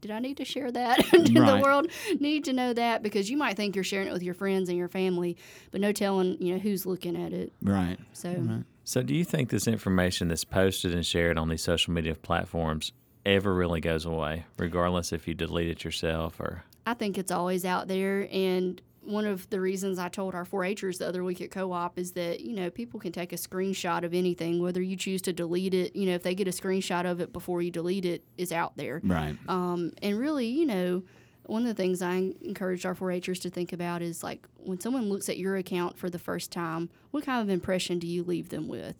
did 0.00 0.10
I 0.10 0.18
need 0.18 0.36
to 0.38 0.44
share 0.44 0.70
that? 0.70 0.98
Did 1.10 1.34
the 1.34 1.60
world 1.62 1.90
need 2.20 2.44
to 2.44 2.52
know 2.52 2.72
that? 2.72 3.02
Because 3.02 3.30
you 3.30 3.36
might 3.36 3.56
think 3.56 3.74
you're 3.74 3.84
sharing 3.84 4.08
it 4.08 4.12
with 4.12 4.22
your 4.22 4.34
friends 4.34 4.68
and 4.68 4.78
your 4.78 4.88
family, 4.88 5.36
but 5.70 5.80
no 5.80 5.92
telling, 5.92 6.40
you 6.40 6.54
know, 6.54 6.58
who's 6.58 6.86
looking 6.86 7.16
at 7.16 7.32
it. 7.32 7.52
Right. 7.62 7.98
So 8.12 8.62
So, 8.84 9.02
do 9.02 9.14
you 9.14 9.24
think 9.24 9.50
this 9.50 9.66
information 9.66 10.28
that's 10.28 10.44
posted 10.44 10.94
and 10.94 11.04
shared 11.04 11.38
on 11.38 11.48
these 11.48 11.62
social 11.62 11.92
media 11.92 12.14
platforms 12.14 12.92
ever 13.24 13.52
really 13.54 13.80
goes 13.80 14.04
away, 14.04 14.46
regardless 14.58 15.12
if 15.12 15.26
you 15.26 15.34
delete 15.34 15.68
it 15.68 15.84
yourself 15.84 16.38
or? 16.40 16.64
I 16.86 16.94
think 16.94 17.18
it's 17.18 17.32
always 17.32 17.64
out 17.64 17.88
there. 17.88 18.28
And 18.30 18.80
one 19.06 19.24
of 19.24 19.48
the 19.50 19.60
reasons 19.60 19.98
I 19.98 20.08
told 20.08 20.34
our 20.34 20.44
4-Hers 20.44 20.98
the 20.98 21.08
other 21.08 21.22
week 21.22 21.40
at 21.40 21.50
co-op 21.50 21.98
is 21.98 22.12
that 22.12 22.40
you 22.40 22.54
know 22.54 22.70
people 22.70 23.00
can 23.00 23.12
take 23.12 23.32
a 23.32 23.36
screenshot 23.36 24.02
of 24.04 24.12
anything, 24.14 24.60
whether 24.60 24.82
you 24.82 24.96
choose 24.96 25.22
to 25.22 25.32
delete 25.32 25.74
it. 25.74 25.94
You 25.94 26.06
know, 26.06 26.14
if 26.14 26.22
they 26.22 26.34
get 26.34 26.48
a 26.48 26.52
screenshot 26.52 27.10
of 27.10 27.20
it 27.20 27.32
before 27.32 27.62
you 27.62 27.70
delete 27.70 28.04
it, 28.04 28.24
is 28.36 28.52
out 28.52 28.76
there. 28.76 29.00
Right. 29.04 29.36
Um, 29.48 29.92
and 30.02 30.18
really, 30.18 30.46
you 30.46 30.66
know, 30.66 31.02
one 31.44 31.62
of 31.62 31.68
the 31.68 31.74
things 31.74 32.02
I 32.02 32.34
encouraged 32.42 32.84
our 32.84 32.94
4-Hers 32.94 33.38
to 33.40 33.50
think 33.50 33.72
about 33.72 34.02
is 34.02 34.22
like 34.22 34.46
when 34.56 34.80
someone 34.80 35.08
looks 35.08 35.28
at 35.28 35.38
your 35.38 35.56
account 35.56 35.98
for 35.98 36.10
the 36.10 36.18
first 36.18 36.50
time, 36.50 36.90
what 37.12 37.24
kind 37.24 37.40
of 37.40 37.48
impression 37.48 37.98
do 37.98 38.06
you 38.06 38.24
leave 38.24 38.48
them 38.48 38.68
with? 38.68 38.96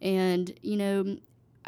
And 0.00 0.52
you 0.62 0.76
know, 0.76 1.18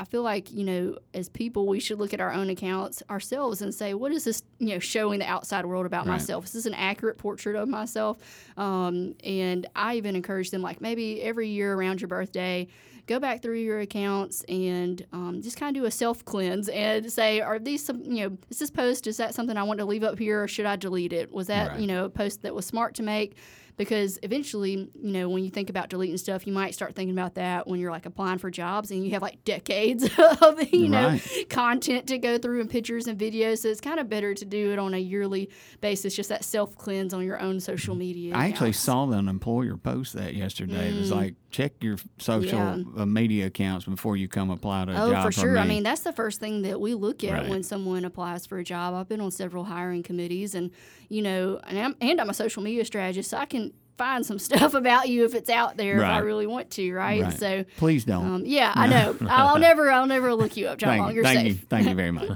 I 0.00 0.04
feel 0.04 0.22
like 0.22 0.50
you 0.50 0.64
know, 0.64 0.96
as 1.12 1.28
people, 1.28 1.66
we 1.66 1.78
should 1.78 1.98
look 1.98 2.14
at 2.14 2.20
our 2.20 2.32
own 2.32 2.48
accounts 2.48 3.02
ourselves 3.10 3.60
and 3.60 3.74
say, 3.74 3.92
what 3.92 4.12
is 4.12 4.24
this, 4.24 4.42
you 4.58 4.68
know, 4.68 4.78
showing 4.78 5.18
the 5.18 5.26
outside 5.26 5.66
world 5.66 5.84
about 5.84 6.06
Right. 6.06 6.12
myself? 6.14 6.46
Is 6.46 6.52
this 6.52 6.64
an 6.66 6.72
accurate 6.74 7.18
portrait 7.18 7.54
of 7.54 7.68
myself? 7.68 8.16
Um, 8.56 9.14
and 9.22 9.66
I 9.76 9.96
even 9.96 10.16
encourage 10.16 10.50
them, 10.50 10.62
like 10.62 10.80
maybe 10.80 11.20
every 11.22 11.48
year 11.50 11.74
around 11.74 12.00
your 12.00 12.08
birthday, 12.08 12.66
go 13.06 13.18
back 13.18 13.42
through 13.42 13.58
your 13.58 13.80
accounts 13.80 14.42
and 14.44 15.04
um, 15.12 15.42
just 15.42 15.58
kind 15.58 15.76
of 15.76 15.82
do 15.82 15.86
a 15.86 15.90
self 15.90 16.24
cleanse 16.24 16.68
and 16.70 17.12
say, 17.12 17.40
are 17.42 17.58
these 17.58 17.84
some, 17.84 18.02
you 18.02 18.28
know, 18.28 18.38
is 18.48 18.58
this 18.58 18.70
post, 18.70 19.06
is 19.06 19.18
that 19.18 19.34
something 19.34 19.56
I 19.58 19.64
want 19.64 19.80
to 19.80 19.84
leave 19.84 20.02
up 20.04 20.18
here 20.18 20.42
or 20.44 20.48
should 20.48 20.66
I 20.66 20.76
delete 20.76 21.12
it? 21.12 21.30
Was 21.30 21.48
that, 21.48 21.72
Right. 21.72 21.80
you 21.80 21.86
know, 21.86 22.06
a 22.06 22.10
post 22.10 22.40
that 22.42 22.54
was 22.54 22.64
smart 22.64 22.94
to 22.94 23.02
make? 23.02 23.36
Because 23.80 24.18
eventually, 24.22 24.72
you 24.72 24.90
know, 25.10 25.30
when 25.30 25.42
you 25.42 25.48
think 25.48 25.70
about 25.70 25.88
deleting 25.88 26.18
stuff, 26.18 26.46
you 26.46 26.52
might 26.52 26.74
start 26.74 26.94
thinking 26.94 27.14
about 27.14 27.36
that 27.36 27.66
when 27.66 27.80
you're 27.80 27.90
like 27.90 28.04
applying 28.04 28.36
for 28.36 28.50
jobs 28.50 28.90
and 28.90 29.02
you 29.02 29.12
have 29.12 29.22
like 29.22 29.42
decades 29.46 30.04
of, 30.18 30.70
you 30.70 30.86
know, 30.86 31.08
Right. 31.08 31.48
content 31.48 32.06
to 32.08 32.18
go 32.18 32.36
through 32.36 32.60
and 32.60 32.68
pictures 32.68 33.06
and 33.06 33.18
videos. 33.18 33.60
So 33.60 33.68
it's 33.68 33.80
kind 33.80 33.98
of 33.98 34.10
better 34.10 34.34
to 34.34 34.44
do 34.44 34.70
it 34.72 34.78
on 34.78 34.92
a 34.92 34.98
yearly 34.98 35.48
basis, 35.80 36.14
just 36.14 36.28
that 36.28 36.44
self 36.44 36.76
cleanse 36.76 37.14
on 37.14 37.24
your 37.24 37.40
own 37.40 37.58
social 37.58 37.94
media. 37.94 38.34
I 38.36 38.48
actually 38.48 38.72
saw 38.72 39.10
an 39.10 39.28
employer 39.30 39.78
post 39.78 40.12
that 40.12 40.34
yesterday. 40.34 40.90
It 40.90 40.98
was 40.98 41.10
mm. 41.10 41.16
like 41.16 41.34
check 41.50 41.72
your 41.82 41.96
social. 42.18 42.58
Yeah. 42.58 42.82
uh, 42.96 43.06
media 43.06 43.46
accounts 43.46 43.84
before 43.84 44.16
you 44.16 44.28
come 44.28 44.50
apply 44.50 44.84
to 44.86 44.92
a 44.92 45.04
Oh, 45.06 45.10
job 45.10 45.24
for 45.24 45.32
sure. 45.32 45.58
I 45.58 45.66
mean, 45.66 45.82
that's 45.82 46.02
the 46.02 46.12
first 46.12 46.40
thing 46.40 46.62
that 46.62 46.80
we 46.80 46.94
look 46.94 47.24
at 47.24 47.32
Right. 47.32 47.48
when 47.50 47.62
someone 47.62 48.04
applies 48.04 48.46
for 48.46 48.58
a 48.58 48.64
job. 48.64 48.94
I've 48.94 49.08
been 49.08 49.20
on 49.20 49.30
several 49.30 49.64
hiring 49.64 50.02
committees, 50.02 50.54
and 50.54 50.70
you 51.08 51.22
know, 51.22 51.60
and 51.66 51.78
I'm, 51.78 51.96
and 52.00 52.20
I'm 52.20 52.30
a 52.30 52.34
social 52.34 52.62
media 52.62 52.84
strategist, 52.84 53.30
so 53.30 53.36
I 53.38 53.46
can 53.46 53.72
find 53.98 54.24
some 54.24 54.38
stuff 54.48 54.74
about 54.74 55.08
you 55.08 55.24
if 55.24 55.34
it's 55.34 55.50
out 55.50 55.76
there 55.76 55.96
if 55.98 56.04
I 56.04 56.18
really 56.18 56.46
want 56.46 56.70
to, 56.72 56.92
right? 56.94 57.22
Right. 57.22 57.38
So. 57.38 57.64
please 57.76 58.04
don't. 58.04 58.26
Um, 58.26 58.42
yeah, 58.46 58.72
I 58.76 58.86
know. 58.86 59.16
I'll 59.28 59.58
never, 59.68 59.90
I'll 59.90 60.06
never 60.06 60.34
look 60.34 60.56
you 60.56 60.68
up, 60.68 60.78
John 60.78 60.88
thank 60.90 61.00
Long. 61.02 61.10
you, 61.10 61.14
You're 61.16 61.24
thank 61.24 61.38
safe. 61.40 61.60
you, 61.60 61.66
thank 61.68 61.88
you 61.88 61.94
very 61.94 62.10
much. 62.10 62.28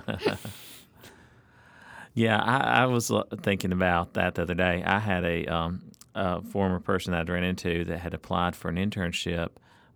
Yeah, 2.17 2.41
I, 2.41 2.83
I 2.83 2.87
was 2.87 3.11
uh, 3.11 3.23
thinking 3.43 3.73
about 3.73 4.15
that 4.15 4.37
the 4.37 4.43
other 4.43 4.55
day. 4.55 4.83
I 4.87 5.01
had 5.01 5.25
a, 5.25 5.47
um, 5.47 5.83
a 6.15 6.43
former 6.43 6.81
person 6.81 7.15
I'd 7.15 7.29
ran 7.29 7.45
into 7.45 7.85
that 7.87 7.99
had 7.99 8.15
applied 8.15 8.55
for 8.57 8.69
an 8.69 8.77
internship 8.77 9.51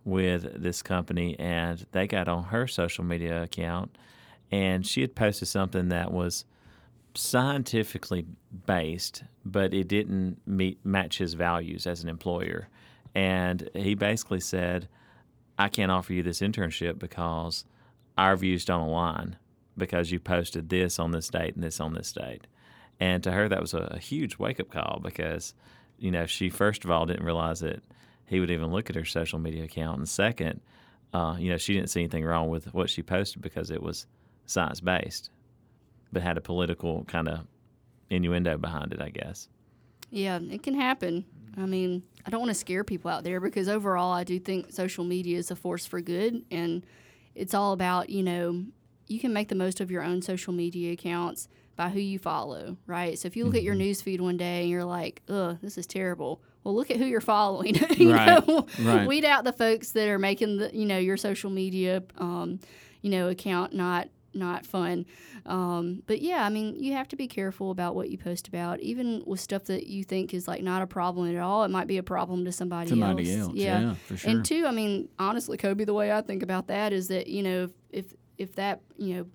with 0.05 0.61
this 0.61 0.81
company, 0.81 1.37
and 1.39 1.85
they 1.91 2.07
got 2.07 2.27
on 2.27 2.45
her 2.45 2.67
social 2.67 3.03
media 3.03 3.43
account, 3.43 3.97
and 4.51 4.85
she 4.85 5.01
had 5.01 5.15
posted 5.15 5.47
something 5.47 5.89
that 5.89 6.11
was 6.11 6.45
scientifically 7.13 8.25
based, 8.65 9.23
but 9.45 9.73
it 9.73 9.87
didn't 9.87 10.37
meet 10.45 10.83
match 10.85 11.17
his 11.17 11.33
values 11.33 11.85
as 11.87 12.03
an 12.03 12.09
employer. 12.09 12.69
And 13.15 13.69
he 13.73 13.95
basically 13.95 14.39
said, 14.39 14.87
I 15.57 15.67
can't 15.67 15.91
offer 15.91 16.13
you 16.13 16.23
this 16.23 16.39
internship 16.39 16.99
because 16.99 17.65
our 18.17 18.35
views 18.35 18.65
don't 18.65 18.87
align 18.87 19.35
because 19.77 20.11
you 20.11 20.19
posted 20.19 20.69
this 20.69 20.99
on 20.99 21.11
this 21.11 21.29
date 21.29 21.55
and 21.55 21.63
this 21.63 21.79
on 21.79 21.93
this 21.93 22.11
date. 22.11 22.47
And 22.99 23.23
to 23.23 23.31
her, 23.31 23.47
that 23.49 23.61
was 23.61 23.73
a 23.73 23.97
huge 23.99 24.37
wake 24.37 24.59
up 24.59 24.69
call 24.71 24.99
because, 25.01 25.53
you 25.99 26.11
know, 26.11 26.25
she 26.25 26.49
first 26.49 26.85
of 26.85 26.91
all 26.91 27.05
didn't 27.05 27.25
realize 27.25 27.59
that 27.59 27.81
he 28.25 28.39
would 28.39 28.51
even 28.51 28.71
look 28.71 28.89
at 28.89 28.95
her 28.95 29.05
social 29.05 29.39
media 29.39 29.63
account. 29.63 29.97
And 29.97 30.07
second, 30.07 30.61
uh, 31.13 31.35
you 31.39 31.49
know, 31.49 31.57
she 31.57 31.73
didn't 31.73 31.89
see 31.89 32.01
anything 32.01 32.23
wrong 32.23 32.49
with 32.49 32.73
what 32.73 32.89
she 32.89 33.01
posted 33.01 33.41
because 33.41 33.71
it 33.71 33.81
was 33.81 34.05
science 34.45 34.79
based, 34.79 35.29
but 36.11 36.21
had 36.21 36.37
a 36.37 36.41
political 36.41 37.03
kind 37.05 37.27
of 37.27 37.45
innuendo 38.09 38.57
behind 38.57 38.93
it, 38.93 39.01
I 39.01 39.09
guess. 39.09 39.47
Yeah, 40.11 40.39
it 40.39 40.63
can 40.63 40.73
happen. 40.73 41.25
I 41.57 41.65
mean, 41.65 42.03
I 42.25 42.29
don't 42.29 42.39
want 42.39 42.51
to 42.51 42.55
scare 42.55 42.83
people 42.83 43.11
out 43.11 43.23
there 43.23 43.39
because 43.39 43.67
overall, 43.67 44.11
I 44.11 44.23
do 44.23 44.39
think 44.39 44.71
social 44.71 45.03
media 45.03 45.37
is 45.37 45.51
a 45.51 45.55
force 45.55 45.85
for 45.85 46.01
good, 46.01 46.43
and 46.51 46.85
it's 47.35 47.53
all 47.53 47.73
about 47.73 48.09
you 48.09 48.23
know 48.23 48.65
you 49.07 49.19
can 49.19 49.33
make 49.33 49.49
the 49.49 49.55
most 49.55 49.81
of 49.81 49.89
your 49.91 50.03
own 50.03 50.21
social 50.21 50.53
media 50.53 50.93
accounts 50.93 51.47
by 51.79 51.87
who 51.87 51.99
you 52.01 52.19
follow, 52.19 52.75
right? 52.85 53.17
So 53.17 53.25
if 53.27 53.37
you 53.37 53.45
look 53.45 53.55
at 53.55 53.63
your 53.63 53.73
news 53.73 54.01
feed 54.01 54.19
one 54.19 54.35
day 54.35 54.63
and 54.63 54.69
you're 54.69 54.83
like, 54.83 55.21
"Ugh, 55.29 55.57
this 55.61 55.77
is 55.77 55.87
terrible," 55.87 56.41
well, 56.65 56.75
look 56.75 56.91
at 56.91 56.97
who 56.97 57.05
you're 57.05 57.21
following. 57.21 57.73
you 57.97 58.13
Right, 58.13 58.45
know? 58.45 58.67
right. 58.81 59.07
Weed 59.07 59.23
out 59.23 59.45
the 59.45 59.53
folks 59.53 59.91
that 59.93 60.09
are 60.09 60.19
making 60.19 60.57
the 60.57 60.69
you 60.75 60.85
know 60.85 60.97
your 60.97 61.15
social 61.15 61.49
media, 61.49 62.03
um, 62.17 62.59
you 63.01 63.09
know, 63.09 63.29
account 63.29 63.71
not 63.73 64.09
not 64.33 64.65
fun. 64.65 65.05
Um, 65.45 66.03
but 66.05 66.21
yeah, 66.21 66.43
I 66.45 66.49
mean, 66.49 66.75
you 66.83 66.91
have 66.93 67.07
to 67.07 67.15
be 67.15 67.27
careful 67.27 67.71
about 67.71 67.95
what 67.95 68.09
you 68.09 68.17
post 68.17 68.49
about, 68.49 68.81
even 68.81 69.23
with 69.25 69.39
stuff 69.39 69.63
that 69.65 69.87
you 69.87 70.03
think 70.03 70.33
is 70.33 70.49
like 70.49 70.61
not 70.61 70.81
a 70.81 70.87
problem 70.87 71.33
at 71.33 71.41
all. 71.41 71.63
It 71.63 71.69
might 71.71 71.87
be 71.87 71.97
a 71.97 72.03
problem 72.03 72.43
to 72.43 72.51
somebody, 72.51 72.89
Somebody 72.89 73.33
else, 73.33 73.53
yeah, 73.55 73.93
for 74.05 74.17
sure. 74.17 74.31
And 74.31 74.43
two, 74.43 74.65
I 74.67 74.71
mean, 74.71 75.07
honestly, 75.17 75.57
Cobie, 75.57 75.85
the 75.85 75.93
way 75.93 76.11
I 76.11 76.21
think 76.21 76.43
about 76.43 76.67
that 76.67 76.91
is 76.91 77.07
that 77.07 77.27
you 77.27 77.41
know, 77.41 77.63
if 77.63 77.71
if, 77.89 78.13
if 78.37 78.55
that 78.55 78.81
you 78.97 79.15
know 79.15 79.25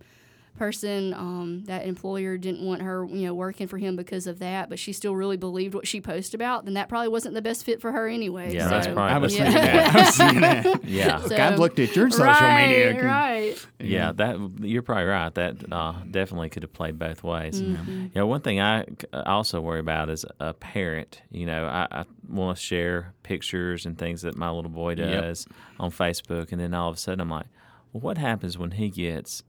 person, 0.55 1.13
um, 1.15 1.65
that 1.67 1.87
employer 1.87 2.37
didn't 2.37 2.65
want 2.65 2.83
her, 2.83 3.05
you 3.07 3.27
know, 3.27 3.35
working 3.35 3.67
for 3.67 3.79
him 3.79 3.97
because 3.97 4.27
of 4.27 4.39
that, 4.39 4.69
but 4.69 4.79
she 4.79 4.93
still 4.93 5.15
really 5.17 5.37
believed 5.37 5.75
what 5.75 5.87
she 5.87 6.01
posted 6.01 6.35
about, 6.35 6.65
then 6.65 6.75
that 6.75 6.89
probably 6.89 7.09
wasn't 7.09 7.35
the 7.35 7.43
best 7.43 7.65
fit 7.65 7.81
for 7.81 7.93
her 7.93 8.07
anyway. 8.09 8.55
Yeah, 8.55 8.69
that's 8.69 8.87
probably 8.87 9.03
I 9.03 9.19
was 9.19 9.37
Yeah. 9.37 9.45
thinking 9.45 9.63
that. 9.63 9.95
I 9.95 9.99
was 9.99 10.17
thinking 10.17 10.41
that. 10.41 10.85
Yeah. 10.85 11.17
Look, 11.19 11.29
So- 11.29 11.37
I've 11.37 11.59
looked 11.59 11.79
at 11.81 11.95
your 11.97 12.11
social 12.11 12.25
right, 12.27 12.69
media. 12.69 12.91
account. 12.91 13.05
Right. 13.05 13.67
Yeah, 13.81 14.13
that 14.13 14.51
you're 14.61 14.83
probably 14.83 15.05
right. 15.05 15.35
That 15.35 15.57
uh, 15.73 15.95
definitely 16.11 16.51
could 16.51 16.63
have 16.63 16.73
played 16.73 16.99
both 16.99 17.23
ways. 17.23 17.61
Mm-hmm. 17.61 18.07
Yeah, 18.15 18.23
one 18.23 18.41
thing 18.41 18.61
I 18.61 18.85
also 19.27 19.61
worry 19.61 19.81
about 19.81 20.09
is 20.09 20.25
a 20.41 20.55
parent. 20.55 21.21
You 21.31 21.47
know, 21.47 21.67
I, 21.67 21.87
I 21.91 22.05
want 22.29 22.57
to 22.59 22.63
share 22.63 23.13
pictures 23.23 23.87
and 23.87 23.99
things 23.99 24.23
that 24.23 24.37
my 24.37 24.51
little 24.51 24.71
boy 24.71 24.91
Yep. 24.95 25.23
does 25.23 25.47
on 25.81 25.91
Facebook, 25.91 26.53
and 26.53 26.61
then 26.61 26.73
all 26.75 26.89
of 26.91 26.97
a 26.97 26.99
sudden 26.99 27.21
I'm 27.21 27.29
like, 27.31 27.47
well, 27.93 28.01
what 28.01 28.19
happens 28.19 28.57
when 28.57 28.73
he 28.73 28.89
gets 28.91 29.43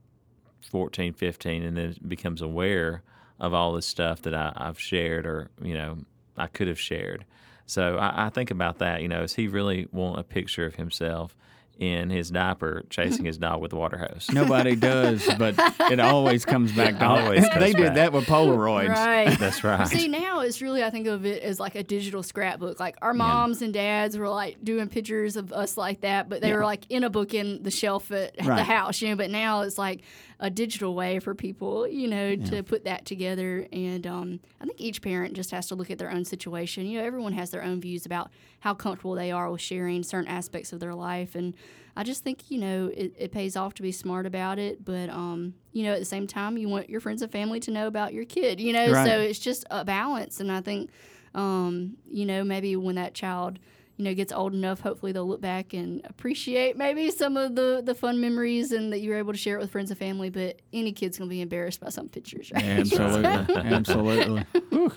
14, 0.70 1.12
15, 1.12 1.62
and 1.62 1.76
then 1.76 1.96
becomes 2.06 2.42
aware 2.42 3.02
of 3.38 3.52
all 3.52 3.72
this 3.72 3.86
stuff 3.86 4.22
that 4.22 4.34
I, 4.34 4.52
I've 4.56 4.80
shared 4.80 5.26
or 5.26 5.50
you 5.60 5.74
know 5.74 5.98
I 6.36 6.46
could 6.46 6.68
have 6.68 6.80
shared. 6.80 7.24
So 7.66 7.98
I, 7.98 8.26
I 8.26 8.30
think 8.30 8.50
about 8.50 8.78
that. 8.78 9.02
You 9.02 9.08
know, 9.08 9.20
does 9.20 9.34
he 9.34 9.48
really 9.48 9.88
want 9.92 10.18
a 10.18 10.22
picture 10.22 10.66
of 10.66 10.76
himself 10.76 11.36
in 11.78 12.08
his 12.08 12.30
diaper 12.30 12.84
chasing 12.88 13.24
his 13.26 13.36
dog 13.38 13.60
with 13.60 13.72
a 13.72 13.76
water 13.76 13.98
hose? 13.98 14.28
Nobody 14.32 14.74
does, 14.76 15.28
but 15.38 15.54
it 15.90 16.00
always 16.00 16.44
comes 16.44 16.72
back 16.72 16.98
to 16.98 17.06
Always 17.06 17.42
they 17.44 17.50
comes 17.50 17.74
did 17.74 17.84
back. 17.86 17.94
that 17.96 18.12
with 18.12 18.24
Polaroids. 18.26 18.88
Right. 18.88 19.38
That's 19.38 19.62
right. 19.62 19.86
See, 19.86 20.08
now 20.08 20.40
it's 20.40 20.62
really, 20.62 20.82
I 20.82 20.90
think 20.90 21.06
of 21.06 21.26
it 21.26 21.42
as 21.42 21.60
like 21.60 21.74
a 21.74 21.82
digital 21.82 22.22
scrapbook. 22.22 22.80
Like 22.80 22.96
our 23.02 23.12
moms 23.14 23.60
and 23.62 23.74
dads 23.74 24.16
were 24.16 24.28
like 24.28 24.56
doing 24.64 24.88
pictures 24.88 25.36
of 25.36 25.52
us 25.52 25.76
like 25.76 26.00
that, 26.00 26.28
but 26.28 26.40
they 26.40 26.52
were 26.54 26.64
like 26.64 26.84
in 26.88 27.04
a 27.04 27.10
book 27.10 27.34
in 27.34 27.62
the 27.62 27.70
shelf 27.70 28.10
at 28.10 28.36
the 28.38 28.44
Right. 28.44 28.60
house, 28.64 29.02
you 29.02 29.08
know. 29.10 29.16
But 29.16 29.30
now 29.30 29.60
it's 29.62 29.76
like 29.78 30.00
a 30.40 30.50
digital 30.50 30.94
way 30.94 31.18
for 31.18 31.34
people, 31.34 31.86
you 31.88 32.08
know, 32.08 32.36
to 32.36 32.62
put 32.62 32.84
that 32.84 33.04
together. 33.06 33.66
And 33.72 34.06
um, 34.06 34.40
I 34.60 34.66
think 34.66 34.80
each 34.80 35.00
parent 35.02 35.34
just 35.34 35.50
has 35.50 35.66
to 35.68 35.74
look 35.74 35.90
at 35.90 35.98
their 35.98 36.10
own 36.10 36.24
situation. 36.26 36.86
You 36.86 37.00
know, 37.00 37.06
everyone 37.06 37.32
has 37.32 37.50
their 37.50 37.62
own 37.62 37.80
views 37.80 38.04
about 38.04 38.30
how 38.60 38.74
comfortable 38.74 39.14
they 39.14 39.30
are 39.30 39.50
with 39.50 39.60
sharing 39.62 40.02
certain 40.02 40.28
aspects 40.28 40.72
of 40.74 40.80
their 40.80 40.94
life. 40.94 41.34
And 41.34 41.54
I 41.96 42.02
just 42.02 42.22
think, 42.22 42.50
you 42.50 42.58
know, 42.58 42.90
it, 42.94 43.14
it 43.18 43.32
pays 43.32 43.56
off 43.56 43.74
to 43.74 43.82
be 43.82 43.90
smart 43.90 44.26
about 44.26 44.58
it. 44.58 44.84
But, 44.84 45.08
um, 45.08 45.54
you 45.72 45.84
know, 45.84 45.92
at 45.92 45.98
the 45.98 46.04
same 46.04 46.26
time, 46.26 46.58
you 46.58 46.68
want 46.68 46.90
your 46.90 47.00
friends 47.00 47.22
and 47.22 47.32
family 47.32 47.58
to 47.60 47.70
know 47.70 47.86
about 47.86 48.12
your 48.12 48.26
kid, 48.26 48.60
you 48.60 48.72
know? 48.72 48.90
Right. 48.90 49.06
So 49.06 49.18
it's 49.18 49.38
just 49.38 49.64
a 49.70 49.84
balance. 49.84 50.38
And 50.38 50.52
I 50.52 50.60
think, 50.60 50.90
um, 51.34 51.96
you 52.06 52.26
know, 52.26 52.44
maybe 52.44 52.76
when 52.76 52.96
that 52.96 53.14
child, 53.14 53.58
you 53.96 54.04
know, 54.04 54.12
gets 54.12 54.30
old 54.30 54.52
enough, 54.52 54.80
hopefully 54.80 55.12
they'll 55.12 55.26
look 55.26 55.40
back 55.40 55.72
and 55.72 56.02
appreciate 56.04 56.76
maybe 56.76 57.10
some 57.10 57.38
of 57.38 57.54
the, 57.54 57.80
the 57.82 57.94
fun 57.94 58.20
memories 58.20 58.72
and 58.72 58.92
that 58.92 59.00
you 59.00 59.08
were 59.08 59.16
able 59.16 59.32
to 59.32 59.38
share 59.38 59.56
it 59.56 59.60
with 59.60 59.70
friends 59.70 59.90
and 59.90 59.98
family. 59.98 60.28
But 60.28 60.60
any 60.74 60.92
kid's 60.92 61.16
going 61.16 61.30
to 61.30 61.34
be 61.34 61.40
embarrassed 61.40 61.80
by 61.80 61.88
some 61.88 62.10
pictures, 62.10 62.52
right? 62.52 62.62
Absolutely, 62.62 63.24
absolutely. 63.56 64.44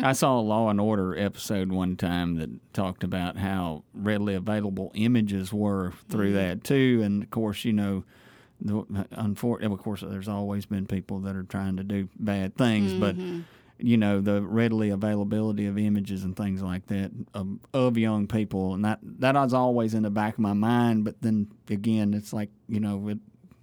I 0.00 0.12
saw 0.12 0.38
a 0.38 0.42
Law 0.42 0.68
and 0.68 0.80
Order 0.80 1.18
episode 1.18 1.72
one 1.72 1.96
time 1.96 2.36
that 2.36 2.50
talked 2.72 3.02
about 3.02 3.36
how 3.36 3.82
readily 3.94 4.34
available 4.34 4.92
images 4.94 5.52
were 5.52 5.92
through 6.08 6.32
mm-hmm. 6.32 6.36
that 6.36 6.64
too, 6.64 7.00
and 7.04 7.22
of 7.22 7.30
course, 7.30 7.64
you 7.64 7.72
know, 7.72 8.04
the, 8.60 8.74
unfor- 9.12 9.62
of 9.62 9.78
course, 9.78 10.02
there's 10.06 10.28
always 10.28 10.66
been 10.66 10.86
people 10.86 11.20
that 11.20 11.36
are 11.36 11.44
trying 11.44 11.76
to 11.76 11.84
do 11.84 12.08
bad 12.18 12.56
things, 12.56 12.92
but 12.92 13.16
mm-hmm. 13.16 13.40
you 13.78 13.96
know, 13.96 14.20
the 14.20 14.42
readily 14.42 14.90
availability 14.90 15.66
of 15.66 15.78
images 15.78 16.24
and 16.24 16.36
things 16.36 16.62
like 16.62 16.86
that 16.86 17.10
of, 17.34 17.58
of 17.74 17.98
young 17.98 18.26
people, 18.26 18.74
and 18.74 18.84
that 18.84 19.00
that 19.02 19.34
was 19.34 19.54
always 19.54 19.94
in 19.94 20.04
the 20.04 20.10
back 20.10 20.34
of 20.34 20.40
my 20.40 20.54
mind. 20.54 21.04
But 21.04 21.20
then 21.22 21.50
again, 21.68 22.14
it's 22.14 22.32
like 22.32 22.50
you 22.68 22.80
know, 22.80 23.08
it, 23.08 23.18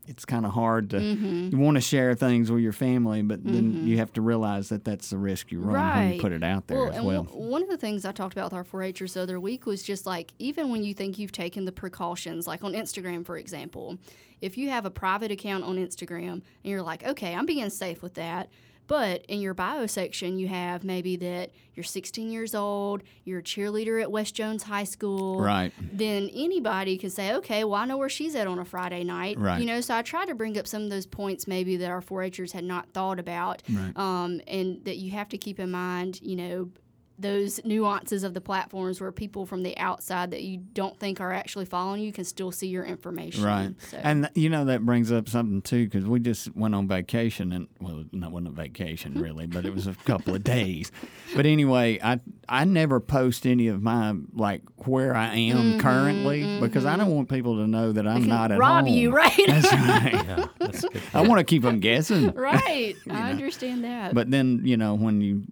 it's 0.07 0.25
kind 0.25 0.45
of 0.45 0.51
hard 0.53 0.89
to 0.91 0.97
Mm-hmm. 0.97 1.49
you 1.51 1.57
want 1.57 1.75
to 1.75 1.81
share 1.81 2.13
things 2.15 2.51
with 2.51 2.61
your 2.61 2.73
family, 2.73 3.21
but 3.21 3.43
then 3.43 3.87
you 3.87 3.97
have 3.97 4.11
to 4.13 4.21
realize 4.21 4.69
that 4.69 4.83
that's 4.85 5.09
the 5.09 5.17
risk 5.17 5.51
you 5.51 5.59
run 5.59 5.97
when 5.97 6.13
you 6.13 6.21
put 6.21 6.31
it 6.31 6.43
out 6.43 6.67
there 6.67 6.77
Well, 6.83 6.91
as 6.91 7.03
well. 7.03 7.23
one- 7.23 7.49
one 7.55 7.63
of 7.63 7.69
the 7.69 7.77
things 7.77 8.05
I 8.05 8.11
talked 8.11 8.33
about 8.33 8.45
with 8.51 8.53
our 8.53 8.63
4-Hers 8.63 9.13
the 9.13 9.21
other 9.21 9.39
week 9.39 9.65
was 9.65 9.81
just 9.83 10.05
like 10.05 10.33
even 10.39 10.69
when 10.69 10.83
you 10.83 10.93
think 10.93 11.17
you've 11.17 11.31
taken 11.31 11.65
the 11.65 11.71
precautions, 11.71 12.45
like 12.47 12.63
on 12.63 12.73
Instagram, 12.73 13.25
for 13.25 13.37
example, 13.37 13.97
if 14.41 14.57
you 14.57 14.69
have 14.69 14.85
a 14.85 14.91
private 14.91 15.31
account 15.31 15.63
on 15.63 15.77
Instagram 15.77 16.33
and 16.33 16.43
you're 16.63 16.81
like, 16.81 17.03
okay, 17.05 17.33
I'm 17.33 17.45
being 17.45 17.69
safe 17.69 18.01
with 18.03 18.15
that. 18.15 18.49
But 18.87 19.25
in 19.27 19.41
your 19.41 19.53
bio 19.53 19.87
section, 19.87 20.37
you 20.37 20.47
have 20.47 20.83
maybe 20.83 21.15
that 21.17 21.51
you're 21.73 21.83
16 21.83 22.31
years 22.31 22.55
old, 22.55 23.01
you're 23.23 23.39
a 23.39 23.43
cheerleader 23.43 24.01
at 24.01 24.11
West 24.11 24.35
Jones 24.35 24.63
High 24.63 24.83
School. 24.83 25.41
Right. 25.41 25.73
Then 25.79 26.29
anybody 26.33 26.97
can 26.97 27.09
say, 27.09 27.33
okay, 27.33 27.63
well, 27.63 27.81
I 27.81 27.85
know 27.85 27.97
where 27.97 28.09
she's 28.09 28.35
at 28.35 28.47
on 28.47 28.59
a 28.59 28.65
Friday 28.65 29.03
night. 29.03 29.37
Right. 29.39 29.59
You 29.59 29.65
know, 29.65 29.81
so 29.81 29.95
I 29.95 30.01
tried 30.01 30.27
to 30.27 30.35
bring 30.35 30.57
up 30.57 30.67
some 30.67 30.83
of 30.83 30.89
those 30.89 31.05
points 31.05 31.47
maybe 31.47 31.77
that 31.77 31.89
our 31.89 32.01
4-Hers 32.01 32.51
had 32.51 32.63
not 32.63 32.89
thought 32.93 33.19
about 33.19 33.63
um, 33.95 34.41
and 34.47 34.83
that 34.85 34.97
you 34.97 35.11
have 35.11 35.29
to 35.29 35.37
keep 35.37 35.59
in 35.59 35.71
mind, 35.71 36.19
you 36.21 36.35
know, 36.35 36.69
those 37.17 37.63
nuances 37.63 38.23
of 38.23 38.33
the 38.33 38.41
platforms 38.41 38.99
where 38.99 39.11
people 39.11 39.45
from 39.45 39.63
the 39.63 39.77
outside 39.77 40.31
that 40.31 40.43
you 40.43 40.57
don't 40.57 40.99
think 40.99 41.21
are 41.21 41.31
actually 41.31 41.65
following 41.65 42.01
you 42.01 42.11
can 42.11 42.25
still 42.25 42.51
see 42.51 42.67
your 42.67 42.83
information. 42.83 43.43
Right. 43.43 43.73
So, 43.89 43.97
And 44.03 44.29
you 44.35 44.49
know 44.49 44.65
that 44.65 44.85
brings 44.85 45.11
up 45.11 45.29
something 45.29 45.61
too 45.61 45.85
because 45.85 46.05
we 46.05 46.19
just 46.19 46.53
went 46.55 46.75
on 46.75 46.87
vacation 46.87 47.51
and 47.53 47.67
well, 47.79 48.03
that 48.13 48.31
wasn't 48.31 48.49
a 48.49 48.51
vacation 48.51 49.13
really, 49.21 49.45
but 49.47 49.65
it 49.65 49.73
was 49.73 49.87
a 49.87 49.93
couple 50.05 50.35
of 50.35 50.43
days. 50.43 50.91
But 51.35 51.45
anyway, 51.45 51.99
I 52.03 52.19
I 52.49 52.65
never 52.65 52.99
post 52.99 53.45
any 53.47 53.67
of 53.69 53.81
my 53.81 54.13
like 54.33 54.61
where 54.85 55.15
I 55.15 55.35
am 55.35 55.79
currently 55.79 56.59
because 56.59 56.85
I 56.85 56.97
don't 56.97 57.15
want 57.15 57.29
people 57.29 57.55
to 57.57 57.67
know 57.67 57.91
that 57.93 58.05
I'm 58.07 58.23
not 58.25 58.51
at 58.51 58.55
Mm-hmm, 58.55 58.59
rob 58.59 58.85
home. 58.85 58.93
you, 58.93 59.11
right? 59.11 59.31
That's 59.47 59.73
right. 59.73 60.13
Yeah, 60.13 60.45
that's 60.59 60.81
good. 60.81 61.01
I 61.13 61.21
want 61.21 61.39
to 61.39 61.43
keep 61.45 61.61
them 61.63 61.79
guessing. 61.79 62.31
right. 62.33 62.95
I 63.09 63.31
understand 63.31 63.83
that. 63.85 64.13
But 64.13 64.29
then 64.31 64.61
you 64.63 64.75
know 64.77 64.95
when 64.95 65.21
you 65.21 65.43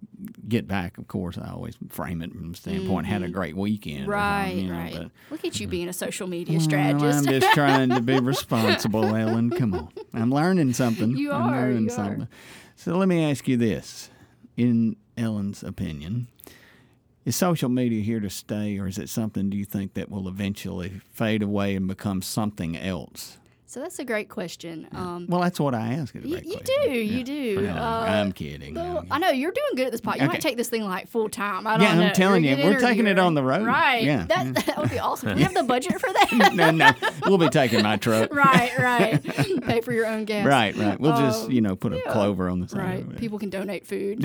get 0.48 0.66
back, 0.66 0.98
of 0.98 1.08
course, 1.08 1.38
I 1.38 1.50
always 1.50 1.76
frame 1.88 2.22
it 2.22 2.32
from 2.32 2.50
the 2.50 2.56
standpoint 2.56 3.06
had 3.06 3.22
a 3.22 3.26
mm-hmm. 3.26 3.34
great 3.34 3.56
weekend. 3.56 4.08
right, 4.08 4.54
you 4.54 4.68
know, 4.68 4.74
right. 4.74 4.94
but- 4.94 5.10
Look 5.30 5.44
at 5.44 5.60
you 5.60 5.66
mm-hmm. 5.66 5.70
being 5.70 5.88
a 5.88 5.92
social 5.92 6.26
media 6.26 6.58
Well, 6.58 6.64
strategist. 6.64 7.18
I'm 7.18 7.40
just 7.40 7.52
trying 7.52 7.90
to 7.90 8.00
be 8.00 8.18
responsible, 8.20 9.14
Ellen. 9.14 9.50
Come 9.50 9.74
on. 9.74 9.88
I'm 10.12 10.30
learning 10.30 10.72
something. 10.74 11.16
You 11.16 11.32
I'm 11.32 11.42
are, 11.42 11.60
learning 11.60 11.84
you 11.84 11.90
are. 11.90 11.94
something. 11.94 12.28
So 12.76 12.96
let 12.96 13.08
me 13.08 13.30
ask 13.30 13.46
you 13.48 13.56
this. 13.56 14.10
In 14.56 14.96
Ellen's 15.16 15.62
opinion, 15.62 16.28
is 17.24 17.36
social 17.36 17.68
media 17.68 18.02
here 18.02 18.20
to 18.20 18.30
stay, 18.30 18.78
or 18.78 18.86
is 18.86 18.98
it 18.98 19.08
something 19.08 19.50
do 19.50 19.56
you 19.56 19.64
think 19.64 19.94
that 19.94 20.10
will 20.10 20.28
eventually 20.28 21.00
fade 21.12 21.42
away 21.42 21.74
and 21.74 21.88
become 21.88 22.22
something 22.22 22.76
else? 22.76 23.38
So 23.66 23.80
that's 23.80 23.98
a 23.98 24.04
great 24.04 24.28
question. 24.28 24.86
Um, 24.92 25.26
Well, 25.28 25.40
that's 25.40 25.58
what 25.58 25.74
I 25.74 25.94
ask. 25.94 26.14
You, 26.14 26.20
great 26.20 26.44
you 26.44 26.56
question. 26.56 26.74
do, 26.84 26.90
you 26.92 27.24
do. 27.24 27.60
No, 27.62 27.72
Uh, 27.72 28.04
I'm 28.08 28.32
kidding. 28.32 28.76
I'm 28.78 29.06
I 29.10 29.18
know 29.18 29.30
you're 29.30 29.52
doing 29.52 29.70
good 29.76 29.86
at 29.86 29.92
this 29.92 30.00
podcast. 30.00 30.16
You 30.16 30.22
Okay. 30.24 30.26
might 30.28 30.40
take 30.40 30.56
this 30.56 30.68
thing 30.68 30.84
like 30.84 31.08
full 31.08 31.28
time. 31.28 31.66
I 31.66 31.76
don't 31.78 31.82
Yeah, 31.98 32.06
I'm 32.08 32.12
telling 32.14 32.44
you, 32.44 32.56
we're 32.56 32.78
taking 32.80 33.06
it 33.06 33.18
on 33.18 33.34
the 33.34 33.42
road. 33.42 33.66
Right. 33.66 34.02
Yeah, 34.04 34.26
That, 34.26 34.46
yeah. 34.46 34.52
that 34.52 34.78
would 34.78 34.90
be 34.90 34.98
awesome. 34.98 35.30
Do 35.30 35.34
we 35.36 35.42
have 35.42 35.54
the 35.54 35.62
budget 35.74 36.00
for 36.00 36.12
that? 36.12 36.52
no, 36.54 36.70
no, 36.70 36.90
we'll 37.26 37.38
be 37.38 37.48
taking 37.48 37.82
my 37.82 37.96
truck. 37.96 38.34
right, 38.34 38.76
right. 38.78 39.22
Pay 39.66 39.80
for 39.80 39.92
your 39.92 40.06
own 40.06 40.24
gas. 40.24 40.46
Right, 40.46 40.76
right. 40.76 41.00
We'll 41.00 41.16
just, 41.16 41.46
Um, 41.46 41.50
you 41.52 41.60
know, 41.60 41.74
put 41.76 41.92
a 41.92 42.00
clover 42.02 42.48
on 42.48 42.60
the 42.60 42.68
side. 42.68 43.06
Right. 43.08 43.16
People 43.18 43.38
can 43.38 43.50
donate 43.50 43.86
food. 43.86 44.22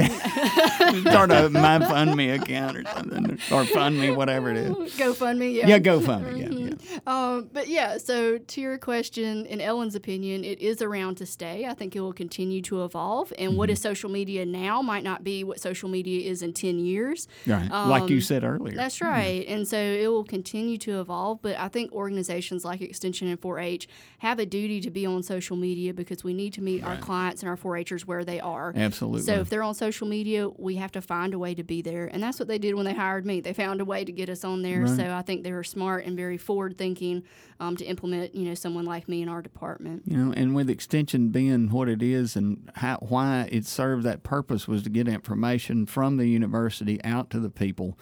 Start 1.01 1.31
a 1.31 1.49
my 1.49 1.79
fund 1.79 2.15
me 2.15 2.29
account 2.31 2.77
or 2.77 2.83
something, 2.83 3.39
or 3.51 3.65
fund 3.65 3.99
me, 3.99 4.11
whatever 4.11 4.51
it 4.51 4.57
is. 4.57 4.71
GoFundMe. 4.97 5.53
Yeah. 5.53 5.67
Yeah, 5.67 5.79
go 5.79 5.99
fund 5.99 6.31
me. 6.33 6.41
Yeah, 6.41 6.69
yeah. 6.93 6.99
Um, 7.07 7.49
but 7.51 7.67
yeah, 7.67 7.97
so 7.97 8.37
to 8.37 8.61
your 8.61 8.77
question, 8.77 9.28
in 9.45 9.61
Ellen's 9.61 9.95
opinion, 9.95 10.43
it 10.43 10.59
is 10.59 10.81
around 10.81 11.15
to 11.17 11.25
stay. 11.25 11.65
I 11.65 11.73
think 11.73 11.95
it 11.95 12.01
will 12.01 12.13
continue 12.13 12.61
to 12.63 12.83
evolve. 12.83 13.31
And 13.37 13.55
what 13.57 13.69
Mm-hmm. 13.69 13.73
is 13.73 13.81
social 13.81 14.09
media 14.09 14.45
now 14.45 14.81
might 14.81 15.03
not 15.03 15.23
be 15.23 15.43
what 15.43 15.59
social 15.59 15.89
media 15.89 16.29
is 16.29 16.41
in 16.41 16.53
10 16.53 16.79
years. 16.79 17.27
Right. 17.45 17.69
like 17.69 18.09
you 18.09 18.17
Um, 18.17 18.21
said 18.21 18.43
earlier. 18.43 18.75
That's 18.75 19.01
right. 19.01 19.45
And 19.47 19.67
so 19.67 19.77
it 19.77 20.07
will 20.07 20.23
continue 20.23 20.77
to 20.79 20.99
evolve. 20.99 21.41
But 21.41 21.57
I 21.57 21.67
think 21.67 21.91
organizations 21.91 22.65
like 22.65 22.81
Extension 22.81 23.27
and 23.27 23.39
4 23.39 23.59
H 23.59 23.87
have 24.19 24.39
a 24.39 24.45
duty 24.45 24.81
to 24.81 24.89
be 24.89 25.05
on 25.05 25.23
social 25.23 25.55
media 25.55 25.93
because 25.93 26.23
we 26.23 26.33
need 26.33 26.53
to 26.53 26.61
meet 26.61 26.83
our 26.83 26.97
clients 26.97 27.41
and 27.41 27.49
our 27.49 27.57
4 27.57 27.77
Hers 27.89 28.07
where 28.07 28.23
they 28.25 28.39
are. 28.39 28.73
Absolutely. 28.75 29.21
So 29.21 29.33
if 29.35 29.49
they're 29.49 29.63
on 29.63 29.73
social 29.75 30.07
media, 30.07 30.49
we 30.49 30.75
have 30.75 30.91
to 30.93 31.01
find 31.01 31.33
a 31.33 31.39
way 31.39 31.53
to 31.55 31.63
be 31.63 31.81
there. 31.81 32.07
And 32.07 32.21
that's 32.23 32.39
what 32.39 32.47
they 32.47 32.57
did 32.57 32.75
when 32.75 32.85
they 32.85 32.93
hired 32.93 33.25
me. 33.25 33.39
They 33.41 33.53
found 33.53 33.81
a 33.81 33.85
way 33.85 34.03
to 34.03 34.11
get 34.11 34.29
us 34.29 34.43
on 34.43 34.61
there. 34.61 34.87
So 34.87 35.13
I 35.13 35.21
think 35.21 35.43
they 35.43 35.51
were 35.51 35.63
smart 35.63 36.05
and 36.05 36.15
very 36.17 36.37
forward 36.37 36.77
thinking 36.77 37.23
um, 37.59 37.75
to 37.77 37.85
implement, 37.85 38.33
you 38.35 38.45
know, 38.45 38.53
someone 38.53 38.85
like 38.85 39.07
me 39.09 39.18
in 39.21 39.29
our 39.29 39.41
department. 39.41 40.03
you 40.05 40.17
know, 40.17 40.33
and 40.33 40.55
with 40.55 40.69
extension 40.69 41.29
being 41.29 41.69
what 41.69 41.87
it 41.89 42.01
is 42.01 42.35
and 42.35 42.69
how, 42.75 42.97
why 42.97 43.47
it 43.51 43.65
served 43.65 44.03
that 44.03 44.23
purpose 44.23 44.67
was 44.67 44.83
to 44.83 44.89
get 44.89 45.07
information 45.07 45.85
from 45.85 46.17
the 46.17 46.27
university 46.27 47.03
out 47.03 47.29
to 47.31 47.39
the 47.39 47.49
people. 47.49 47.97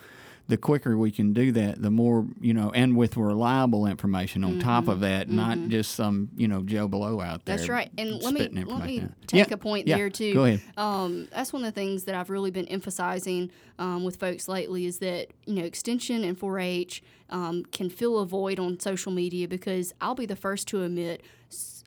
The 0.49 0.56
quicker 0.56 0.97
we 0.97 1.12
can 1.12 1.34
do 1.34 1.51
that, 1.51 1.82
the 1.82 1.91
more, 1.91 2.25
you 2.39 2.53
know, 2.53 2.71
and 2.71 2.95
with 2.95 3.17
reliable 3.17 3.86
information 3.86 4.45
on 4.45 4.60
top 4.60 4.88
of 4.88 5.01
that, 5.01 5.30
not 5.30 5.58
just 5.67 5.91
some, 5.91 6.30
you 6.38 6.47
know, 6.47 6.62
Joe 6.63 6.88
Blow 6.88 7.19
out 7.19 7.43
there. 7.43 7.58
Mm-hmm. 7.58 7.62
That's 7.63 7.69
right. 7.69 7.91
And 7.97 8.23
let 8.23 8.34
me 8.34 8.47
let 8.63 8.86
me 8.86 9.01
out. 9.01 9.10
take 9.27 9.49
Yeah, 9.49 9.53
a 9.53 9.58
point 9.58 9.89
yeah, 9.89 9.97
there 9.97 10.10
too. 10.10 10.34
Go 10.34 10.45
ahead. 10.45 10.62
Um, 10.77 11.27
that's 11.34 11.51
one 11.51 11.65
of 11.65 11.73
the 11.73 11.77
things 11.77 12.06
that 12.06 12.15
I've 12.15 12.30
really 12.30 12.51
been 12.51 12.67
emphasizing 12.69 13.51
um, 13.80 14.04
with 14.04 14.18
folks 14.18 14.48
lately 14.48 14.86
is 14.86 15.00
that 15.00 15.28
you 15.46 15.54
know 15.56 15.63
extension 15.63 16.24
and 16.24 16.40
4-H 16.40 17.04
um, 17.30 17.63
can 17.66 17.90
fill 17.90 18.20
a 18.20 18.26
void 18.26 18.60
on 18.60 18.80
social 18.80 19.12
media 19.12 19.48
because 19.48 19.94
I'll 20.02 20.16
be 20.16 20.26
the 20.26 20.36
first 20.36 20.68
to 20.70 20.84
admit 20.84 21.22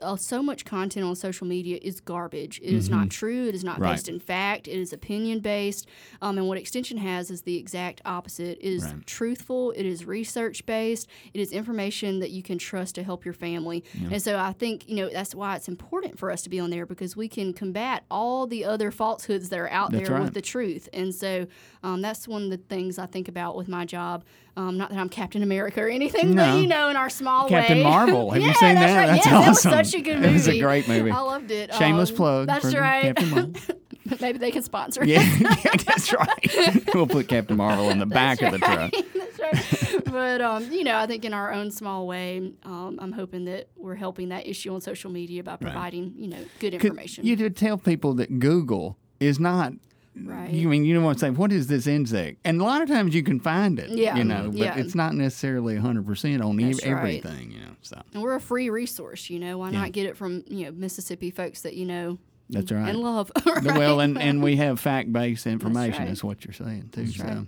uh, 0.01 0.17
so 0.17 0.43
much 0.43 0.65
content 0.65 1.05
on 1.05 1.15
social 1.15 1.47
media 1.47 1.79
is 1.83 2.01
garbage. 2.01 2.59
It 2.65 2.73
is 2.73 2.89
not 2.89 3.11
true. 3.11 3.47
It 3.47 3.55
is 3.55 3.63
not 3.63 3.75
Mm-hmm. 3.75 3.83
Right. 3.83 3.91
based 3.93 4.09
in 4.09 4.19
fact. 4.19 4.67
It 4.67 4.79
is 4.81 4.95
opinion 4.95 5.41
based. 5.41 5.87
Um, 6.23 6.39
and 6.39 6.49
what 6.49 6.57
extension 6.57 6.97
has 6.97 7.31
is 7.31 7.43
the 7.43 7.59
exact 7.59 8.01
opposite. 8.07 8.57
It 8.63 8.67
is 8.67 8.85
Right. 8.85 9.07
truthful. 9.07 9.73
It 9.73 9.85
is 9.85 10.07
research 10.07 10.65
based. 10.65 11.07
It 11.35 11.41
is 11.41 11.53
information 11.53 12.21
that 12.21 12.31
you 12.31 12.43
can 12.43 12.57
trust 12.57 12.95
to 12.95 13.03
help 13.03 13.27
your 13.27 13.35
family. 13.35 13.85
And 14.11 14.23
so 14.23 14.39
I 14.39 14.53
think 14.55 14.89
you 14.89 14.97
know 14.97 15.11
that's 15.13 15.35
why 15.35 15.57
it's 15.57 15.69
important 15.69 16.19
for 16.19 16.31
us 16.31 16.41
to 16.43 16.49
be 16.49 16.59
on 16.59 16.71
there 16.71 16.87
because 16.87 17.15
we 17.15 17.29
can 17.29 17.53
combat 17.53 18.05
all 18.11 18.47
the 18.47 18.65
other 18.65 18.91
falsehoods 18.91 19.51
that 19.51 19.59
are 19.59 19.69
out 19.71 19.93
That's 19.93 20.09
there 20.09 20.17
right. 20.17 20.25
with 20.25 20.33
the 20.33 20.41
truth. 20.43 20.89
And 20.95 21.15
so 21.15 21.47
um, 21.83 22.03
that's 22.03 22.29
one 22.29 22.43
of 22.45 22.51
the 22.51 22.57
things 22.59 22.99
I 22.99 23.07
think 23.07 23.29
about 23.29 23.57
with 23.57 23.69
my 23.69 23.85
job. 23.85 24.25
Um, 24.57 24.77
not 24.77 24.91
that 24.91 24.99
I'm 24.99 25.09
Captain 25.09 25.43
America 25.43 25.81
or 25.81 25.89
anything, 25.89 26.35
No. 26.35 26.45
but 26.55 26.61
you 26.61 26.67
know, 26.67 26.89
in 26.89 26.97
our 26.97 27.09
small 27.09 27.49
Captain 27.49 27.79
way. 27.79 27.85
Marvel. 27.85 28.31
Have 28.33 28.43
you 28.43 28.49
Yeah, 28.49 28.55
seen 28.55 28.75
that's 28.75 28.93
that? 28.93 28.97
Right. 28.99 29.07
That's 29.07 29.27
yes, 29.27 29.35
awesome. 29.49 29.71
That 29.71 29.79
was 29.79 29.91
such 29.91 30.01
a 30.01 30.03
good 30.03 30.17
movie. 30.17 30.29
It 30.29 30.33
was 30.33 30.49
a 30.49 30.61
great 30.61 30.89
movie. 30.89 31.11
I 31.11 31.21
loved 31.21 31.51
it. 31.51 31.73
Shameless 31.75 32.11
Um, 32.11 32.17
plug. 32.17 32.47
That's 32.49 32.73
for 32.73 32.81
right. 32.81 33.03
Captain 33.17 33.31
Marvel. 33.31 33.53
Maybe 34.21 34.39
they 34.39 34.51
can 34.51 34.63
sponsor. 34.63 35.05
Yeah, 35.05 35.21
yeah, 35.41 35.55
that's 35.87 36.13
right. 36.13 36.85
we'll 36.95 37.07
put 37.07 37.29
Captain 37.29 37.57
Marvel 37.57 37.91
in 37.91 38.01
the 38.01 38.07
back 38.07 38.43
of 38.43 38.51
the 38.53 38.59
truck. 38.59 38.93
That's 39.15 39.93
right. 39.95 40.05
but 40.05 40.41
um, 40.41 40.71
you 40.73 40.83
know, 40.83 40.97
I 40.97 41.07
think 41.07 41.25
in 41.25 41.33
our 41.33 41.53
own 41.53 41.71
small 41.71 42.09
way, 42.09 42.53
um, 42.65 42.99
I'm 43.01 43.13
hoping 43.13 43.45
that 43.45 43.69
we're 43.77 43.95
helping 43.95 44.31
that 44.31 44.49
issue 44.49 44.75
on 44.75 44.81
social 44.81 45.11
media 45.13 45.45
by 45.45 45.57
providing 45.57 46.15
you 46.17 46.27
know 46.29 46.39
good 46.59 46.75
information. 46.75 47.25
You 47.25 47.37
to 47.37 47.51
tell 47.51 47.79
people 47.79 48.15
that 48.15 48.41
Google 48.41 48.99
is 49.21 49.39
not. 49.39 49.75
Right. 50.23 50.51
You 50.51 50.69
mean 50.69 50.85
you 50.85 50.95
don't 50.95 51.05
want 51.05 51.19
to 51.19 51.27
say 51.27 51.31
what 51.31 51.53
is 51.53 51.67
this 51.67 51.87
insect? 51.87 52.39
And 52.45 52.61
a 52.61 52.65
lot 52.65 52.83
of 52.83 52.89
times 52.89 53.15
you 53.15 53.23
can 53.23 53.41
find 53.41 53.79
it. 53.79 53.91
Yeah, 53.91 54.17
You 54.17 54.25
know, 54.25 54.49
but 54.51 54.59
yeah. 54.59 54.77
it's 54.77 54.95
not 54.95 55.15
necessarily 55.15 55.77
hundred 55.77 56.07
percent 56.07 56.43
on 56.43 56.59
ev- 56.61 56.67
That's 56.77 56.85
right. 56.87 56.93
everything. 56.97 57.53
You 57.53 57.61
know, 57.61 57.77
so 57.83 58.01
and 58.13 58.23
we're 58.23 58.35
a 58.35 58.41
free 58.41 58.71
resource. 58.71 59.31
You 59.31 59.39
know, 59.39 59.59
why 59.59 59.71
not 59.71 59.93
get 59.93 60.07
it 60.07 60.17
from 60.17 60.45
you 60.49 60.67
know 60.67 60.73
Mississippi 60.73 61.31
folks 61.31 61.63
that 61.63 61.75
you 61.75 61.87
know 61.87 62.19
that's 62.49 62.71
right. 62.73 62.89
and 62.89 62.99
love? 62.99 63.31
The- 63.45 63.75
Well, 63.77 64.01
and, 64.01 64.19
and 64.21 64.43
we 64.43 64.57
have 64.57 64.81
fact 64.81 65.13
based 65.13 65.47
information. 65.47 66.03
right. 66.05 66.11
Is 66.13 66.23
what 66.25 66.45
you're 66.45 66.53
saying 66.55 66.91
too. 66.93 67.05
That's 67.05 67.17
so 67.17 67.25
right. 67.25 67.47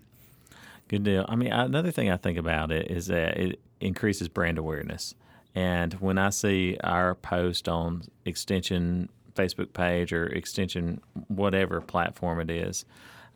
Good 0.89 1.05
deal. 1.05 1.25
I 1.29 1.37
mean, 1.37 1.53
another 1.53 1.91
thing 1.91 2.11
I 2.11 2.17
think 2.19 2.39
about 2.39 2.71
it 2.71 2.91
is 2.91 3.07
that 3.07 3.37
it 3.39 3.61
increases 3.81 4.29
brand 4.29 4.59
awareness. 4.59 5.15
And 5.55 5.93
when 5.95 6.19
I 6.19 6.31
see 6.31 6.77
our 6.85 7.15
post 7.15 7.69
on 7.69 8.03
Extension 8.25 9.09
Facebook 9.35 9.73
page 9.73 10.13
or 10.13 10.27
Extension 10.27 11.01
whatever 11.29 11.81
platform 11.81 12.41
it 12.41 12.51
is, 12.51 12.85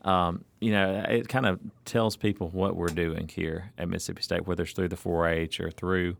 um, 0.03 0.43
you 0.61 0.71
know, 0.71 1.05
it 1.09 1.27
kind 1.27 1.45
of 1.45 1.59
tells 1.85 2.15
people 2.15 2.49
what 2.49 2.75
we're 2.75 2.87
doing 2.87 3.27
here 3.27 3.71
at 3.77 3.89
Mississippi 3.89 4.21
State, 4.21 4.47
whether 4.47 4.63
it's 4.63 4.73
through 4.73 4.87
the 4.87 4.95
4-H 4.95 5.59
or 5.59 5.69
through 5.69 6.17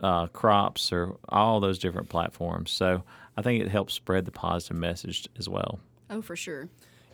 uh, 0.00 0.26
crops 0.28 0.92
or 0.92 1.16
all 1.28 1.60
those 1.60 1.78
different 1.78 2.08
platforms. 2.08 2.70
So 2.70 3.02
I 3.36 3.42
think 3.42 3.62
it 3.62 3.68
helps 3.68 3.94
spread 3.94 4.24
the 4.24 4.30
positive 4.30 4.76
message 4.76 5.28
as 5.38 5.48
well. 5.48 5.80
oh, 6.10 6.22
for 6.22 6.36
sure. 6.36 6.68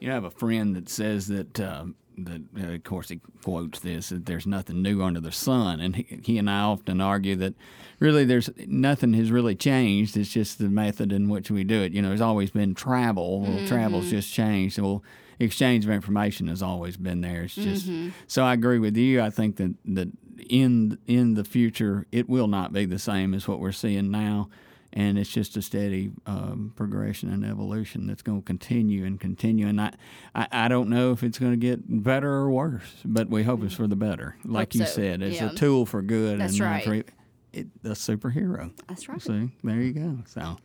You 0.05 0.11
know, 0.11 0.17
I 0.17 0.21
have 0.21 0.25
a 0.25 0.31
friend 0.31 0.77
that 0.77 0.90
says 0.90 1.29
that 1.29 1.59
um, 1.61 1.95
that 2.19 2.43
uh, 2.62 2.73
of 2.75 2.85
course 2.85 3.09
he 3.09 3.23
quotes 3.43 3.81
this 3.81 4.11
that 4.11 4.27
there's 4.27 4.47
nothing 4.47 4.83
new 4.83 5.03
under 5.03 5.19
the 5.19 5.33
sun, 5.33 5.81
and 5.81 5.97
he, 5.97 6.21
he 6.23 6.37
and 6.37 6.51
I 6.51 6.61
often 6.61 7.01
argue 7.01 7.37
that 7.37 7.55
really 8.01 8.27
there's 8.27 8.51
nothing 8.67 9.14
has 9.14 9.31
really 9.31 9.55
changed. 9.55 10.14
It's 10.19 10.29
just 10.29 10.59
the 10.59 10.69
method 10.69 11.11
in 11.11 11.31
which 11.31 11.51
we 11.51 11.64
do 11.64 11.81
it. 11.81 11.93
You 11.93 12.03
know, 12.03 12.09
there's 12.09 12.21
always 12.21 12.51
been 12.51 12.75
travel. 12.75 13.40
Well, 13.40 13.67
travel's 13.67 14.11
just 14.11 14.31
changed. 14.31 14.79
Well, 14.79 15.03
exchange 15.38 15.87
of 15.87 15.90
information 15.90 16.49
has 16.49 16.62
always 16.62 16.99
been 16.99 17.23
there. 17.23 17.45
It's 17.45 17.55
just 17.55 17.88
so 18.27 18.45
I 18.45 18.53
agree 18.53 18.81
with 18.81 18.99
you. 18.99 19.23
I 19.23 19.31
think 19.31 19.57
that 19.57 19.75
that 19.87 20.11
in 20.51 20.99
in 21.07 21.33
the 21.33 21.45
future 21.45 22.07
it 22.12 22.29
will 22.29 22.49
not 22.49 22.75
be 22.75 22.85
the 22.85 22.99
same 22.99 23.33
as 23.33 23.49
what 23.49 23.59
we're 23.59 23.73
seeing 23.73 24.11
now. 24.11 24.51
And 24.96 25.18
it's 25.18 25.28
just 25.28 25.57
a 25.57 25.62
steady 25.62 26.12
um, 26.24 26.72
progression 26.76 27.30
and 27.33 27.44
evolution 27.44 28.07
that's 28.07 28.22
going 28.22 28.40
to 28.40 28.44
continue 28.46 29.04
and 29.04 29.18
continue. 29.20 29.66
And 29.66 29.80
I, 29.80 29.92
I, 30.35 30.46
I 30.52 30.68
don't 30.68 30.88
know 30.88 31.11
if 31.11 31.22
it's 31.24 31.38
going 31.38 31.50
to 31.52 31.57
get 31.59 31.80
better 32.04 32.30
or 32.30 32.48
worse, 32.50 32.94
but 33.04 33.28
we 33.28 33.42
hope 33.42 33.62
it's 33.64 33.74
for 33.74 33.88
the 33.88 33.96
better. 33.96 34.37
Like 34.44 34.72
Hope 34.72 34.80
you 34.80 34.87
so, 34.87 34.92
said, 34.92 35.20
it's 35.22 35.40
yeah. 35.40 35.50
a 35.50 35.54
tool 35.54 35.85
for 35.85 36.00
good. 36.00 36.38
That's 36.40 36.52
and 36.52 36.61
not 36.61 36.66
right. 36.70 36.85
for 36.85 36.94
e- 36.94 37.04
it, 37.52 37.66
a 37.83 37.88
superhero. 37.90 38.70
That's 38.88 39.09
right. 39.09 39.20
See, 39.20 39.50
there 39.64 39.80
you 39.80 39.92
go. 39.92 40.18
So. 40.26 40.59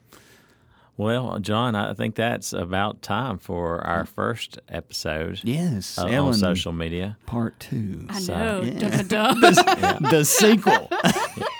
Well, 0.96 1.40
John, 1.40 1.76
I 1.76 1.94
think 1.94 2.16
that's 2.16 2.52
about 2.52 3.02
time 3.02 3.38
for 3.38 3.80
our 3.88 4.06
first 4.06 4.60
episode 4.68 5.40
Yes, 5.46 5.98
uh, 5.98 6.08
Ellen, 6.08 6.34
on 6.34 6.34
social 6.34 6.74
media. 6.74 7.18
part 7.26 7.58
two. 7.60 8.06
I 8.10 8.20
So- 8.20 8.34
know. 8.36 8.62
Yeah. 8.64 9.02
The, 9.10 9.98
the 10.12 10.26
sequel. 10.26 10.90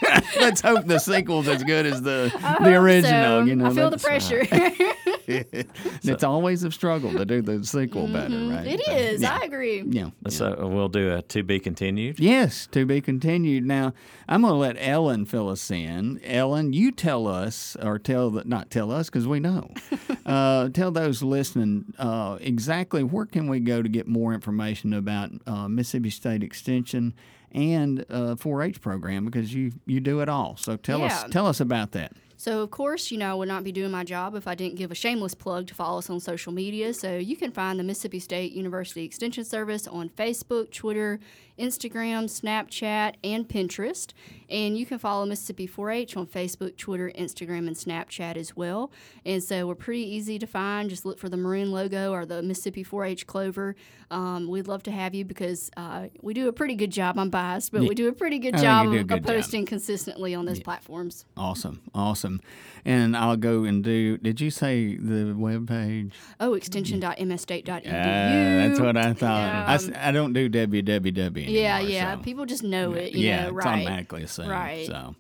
Let's 0.40 0.62
hope 0.62 0.86
the 0.86 1.00
sequel's 1.00 1.48
as 1.48 1.64
good 1.64 1.86
as 1.86 2.02
the 2.02 2.32
I 2.44 2.64
the 2.64 2.76
original. 2.76 3.42
so. 3.42 3.46
You 3.46 3.56
know, 3.56 3.66
I 3.68 3.74
feel 3.74 3.90
the 3.90 3.98
that's- 3.98 4.32
uh, 4.52 4.94
pressure. 5.52 5.68
it's 6.04 6.24
always 6.24 6.64
a 6.64 6.72
struggle 6.72 7.12
to 7.14 7.26
do 7.26 7.42
the 7.42 7.64
sequel 7.64 8.08
better, 8.08 8.38
right? 8.48 8.68
it 8.68 8.82
So, 8.86 8.92
is. 8.92 9.22
Yeah. 9.22 9.38
I 9.42 9.46
agree. 9.46 9.84
yeah. 9.88 10.10
So 10.30 10.68
we'll 10.68 10.90
do 10.90 11.14
a 11.14 11.22
to 11.22 11.44
be 11.44 11.60
continued. 11.60 12.20
Yes, 12.20 12.68
to 12.72 12.86
be 12.86 13.02
continued. 13.02 13.66
Now, 13.66 13.94
I'm 14.28 14.42
going 14.42 14.54
to 14.54 14.58
let 14.58 14.76
Ellen 14.80 15.26
fill 15.26 15.50
us 15.50 15.70
in. 15.72 16.20
Ellen, 16.24 16.74
you 16.74 16.92
tell 16.92 17.28
us, 17.28 17.76
or 17.82 18.00
tell 18.00 18.30
the, 18.30 18.44
not 18.46 18.70
tell 18.70 18.92
us 18.92 19.10
because 19.10 19.28
we 19.28 19.40
know. 19.40 19.72
uh, 20.26 20.70
tell 20.70 20.92
those 20.92 21.22
listening 21.24 21.86
uh, 21.98 22.38
exactly 22.42 23.04
where 23.04 23.26
can 23.26 23.48
we 23.50 23.60
go 23.60 23.82
to 23.82 23.90
get 23.90 24.08
more 24.08 24.34
information 24.34 24.94
about 24.94 25.32
uh, 25.48 25.68
Mississippi 25.68 26.10
State 26.10 26.44
Extension 26.44 27.14
and 27.52 28.02
uh, 28.12 28.36
4-H 28.36 28.80
program 28.80 29.26
because 29.26 29.54
you 29.54 29.72
you 29.88 30.00
do 30.00 30.20
it 30.20 30.30
all. 30.30 30.56
So 30.58 30.76
tell 30.78 31.02
us 31.04 31.24
tell 31.32 31.48
us 31.48 31.60
about 31.60 31.94
that. 31.94 32.12
So, 32.40 32.62
of 32.62 32.72
course, 32.72 33.12
you 33.12 33.18
know, 33.18 33.32
I 33.32 33.34
would 33.34 33.50
not 33.50 33.66
be 33.66 33.74
doing 33.74 33.92
my 33.92 34.06
job 34.06 34.34
if 34.34 34.48
I 34.48 34.56
didn't 34.56 34.78
give 34.78 34.92
a 34.92 34.96
shameless 34.96 35.36
plug 35.36 35.68
to 35.68 35.76
follow 35.76 35.98
us 35.98 36.10
on 36.10 36.22
social 36.22 36.54
media. 36.54 36.94
So, 36.94 37.18
you 37.18 37.36
can 37.36 37.52
find 37.52 37.78
the 37.78 37.84
Mississippi 37.84 38.20
State 38.20 38.54
University 38.54 39.04
Extension 39.04 39.44
Service 39.44 39.88
on 39.88 40.08
Facebook, 40.08 40.72
Twitter, 40.72 41.20
Instagram, 41.60 42.26
Snapchat, 42.26 43.16
and 43.24 43.48
Pinterest. 43.48 44.14
And 44.50 44.78
you 44.78 44.86
can 44.86 44.98
follow 44.98 45.26
Mississippi 45.26 45.68
4 45.68 45.92
H 45.92 46.18
on 46.18 46.26
Facebook, 46.26 46.76
Twitter, 46.76 47.12
Instagram, 47.16 47.68
and 47.68 47.76
Snapchat 47.76 48.36
as 48.36 48.56
well. 48.56 48.92
And 49.26 49.44
so, 49.44 49.68
we're 49.68 49.76
pretty 49.76 50.02
easy 50.02 50.40
to 50.40 50.48
find. 50.48 50.90
Just 50.90 51.06
look 51.06 51.20
for 51.20 51.30
the 51.30 51.38
maroon 51.38 51.72
logo 51.72 52.12
or 52.12 52.26
the 52.26 52.42
Mississippi 52.42 52.84
4 52.84 53.06
H 53.06 53.28
clover. 53.28 53.76
Um, 54.10 54.48
we'd 54.48 54.68
love 54.68 54.82
to 54.84 54.92
have 54.92 55.14
you 55.14 55.24
because 55.24 55.70
uh, 55.78 56.08
we 56.22 56.34
do 56.34 56.48
a 56.48 56.54
pretty 56.54 56.74
good 56.74 56.92
job. 56.92 57.20
I'm 57.20 57.30
biased, 57.30 57.72
but 57.72 57.82
we 57.82 57.94
do 57.94 58.08
a 58.08 58.14
pretty 58.14 58.40
good 58.40 58.58
job 58.58 58.88
of, 58.88 58.94
good 58.94 59.02
of 59.02 59.26
job. 59.26 59.26
posting 59.26 59.66
consistently 59.68 60.34
on 60.34 60.46
those 60.46 60.60
platforms. 60.60 61.26
Awesome, 61.38 61.82
awesome. 61.94 62.42
And 62.86 63.16
I'll 63.16 63.38
go 63.38 63.66
and 63.66 63.84
do. 63.84 64.18
Did 64.18 64.42
you 64.42 64.50
say 64.50 64.96
the 64.96 65.34
web 65.34 65.68
page? 65.68 66.16
Oh, 66.40 66.56
extension.msstate.edu. 66.56 67.88
Uh, 67.88 68.68
that's 68.68 68.80
what 68.80 68.98
I 68.98 69.14
thought. 69.14 69.40
Yeah. 69.42 69.78
I 70.04 70.10
I, 70.10 70.12
don't 70.12 70.34
do 70.34 70.50
www 70.50 71.49
anymore. 71.50 71.64
Yeah, 71.64 71.80
yeah. 71.80 72.16
so- 72.18 72.24
People 72.24 72.46
just 72.46 72.64
know 72.64 72.94
it. 72.94 73.14
You 73.14 73.28
yeah, 73.28 73.44
know, 73.44 73.48
it's 73.58 73.66
right. 73.66 73.82
automatically 73.82 74.24
assumed. 74.24 74.50
Right. 74.50 74.88
So, 74.88 75.16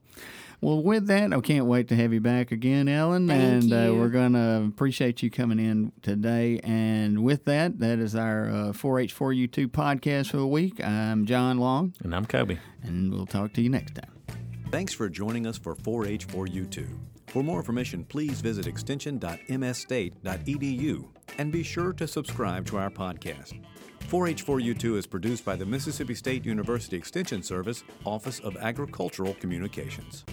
well, 0.62 0.82
with 0.84 1.08
that, 1.08 1.32
I 1.34 1.40
can't 1.40 1.66
wait 1.68 1.88
to 1.88 1.96
have 1.96 2.12
you 2.12 2.20
back 2.20 2.52
again, 2.52 2.90
Ellen. 2.90 3.28
Thank 3.28 3.64
and 3.64 3.72
Uh, 3.74 3.94
we're 3.96 4.10
going 4.10 4.34
to 4.34 4.66
appreciate 4.68 5.24
you 5.24 5.30
coming 5.32 5.58
in 5.60 5.94
today. 6.02 6.60
And 6.64 7.24
with 7.24 7.46
that, 7.46 7.80
that 7.80 7.98
is 8.00 8.14
our 8.16 8.50
uh, 8.50 8.54
4H4U2 8.74 9.68
podcast 9.68 10.32
for 10.32 10.38
the 10.38 10.48
week. 10.48 10.84
I'm 10.84 11.26
John 11.26 11.60
Long, 11.60 11.94
And 12.04 12.14
I'm 12.14 12.26
Cobie. 12.26 12.60
and 12.84 13.14
we'll 13.14 13.26
talk 13.26 13.54
to 13.54 13.62
you 13.62 13.70
next 13.70 13.96
time. 13.96 14.12
Thanks 14.70 14.94
for 14.94 15.08
joining 15.10 15.48
us 15.48 15.58
for 15.58 15.76
4H4U2. 15.76 16.88
For 17.28 17.42
more 17.44 17.60
information, 17.60 18.04
please 18.04 18.42
visit 18.42 18.68
extension.msstate.edu 18.68 21.06
and 21.38 21.52
be 21.52 21.64
sure 21.64 21.94
to 21.94 22.08
subscribe 22.08 22.66
to 22.68 22.78
our 22.78 22.90
podcast. 22.90 23.54
4H4U2 24.10 24.98
is 24.98 25.06
produced 25.06 25.46
by 25.46 25.56
the 25.56 25.64
Mississippi 25.64 26.16
State 26.16 26.44
University 26.44 26.98
Extension 26.98 27.44
Service, 27.44 27.84
Office 28.06 28.40
of 28.40 28.58
Agricultural 28.58 29.36
Communications. 29.36 30.26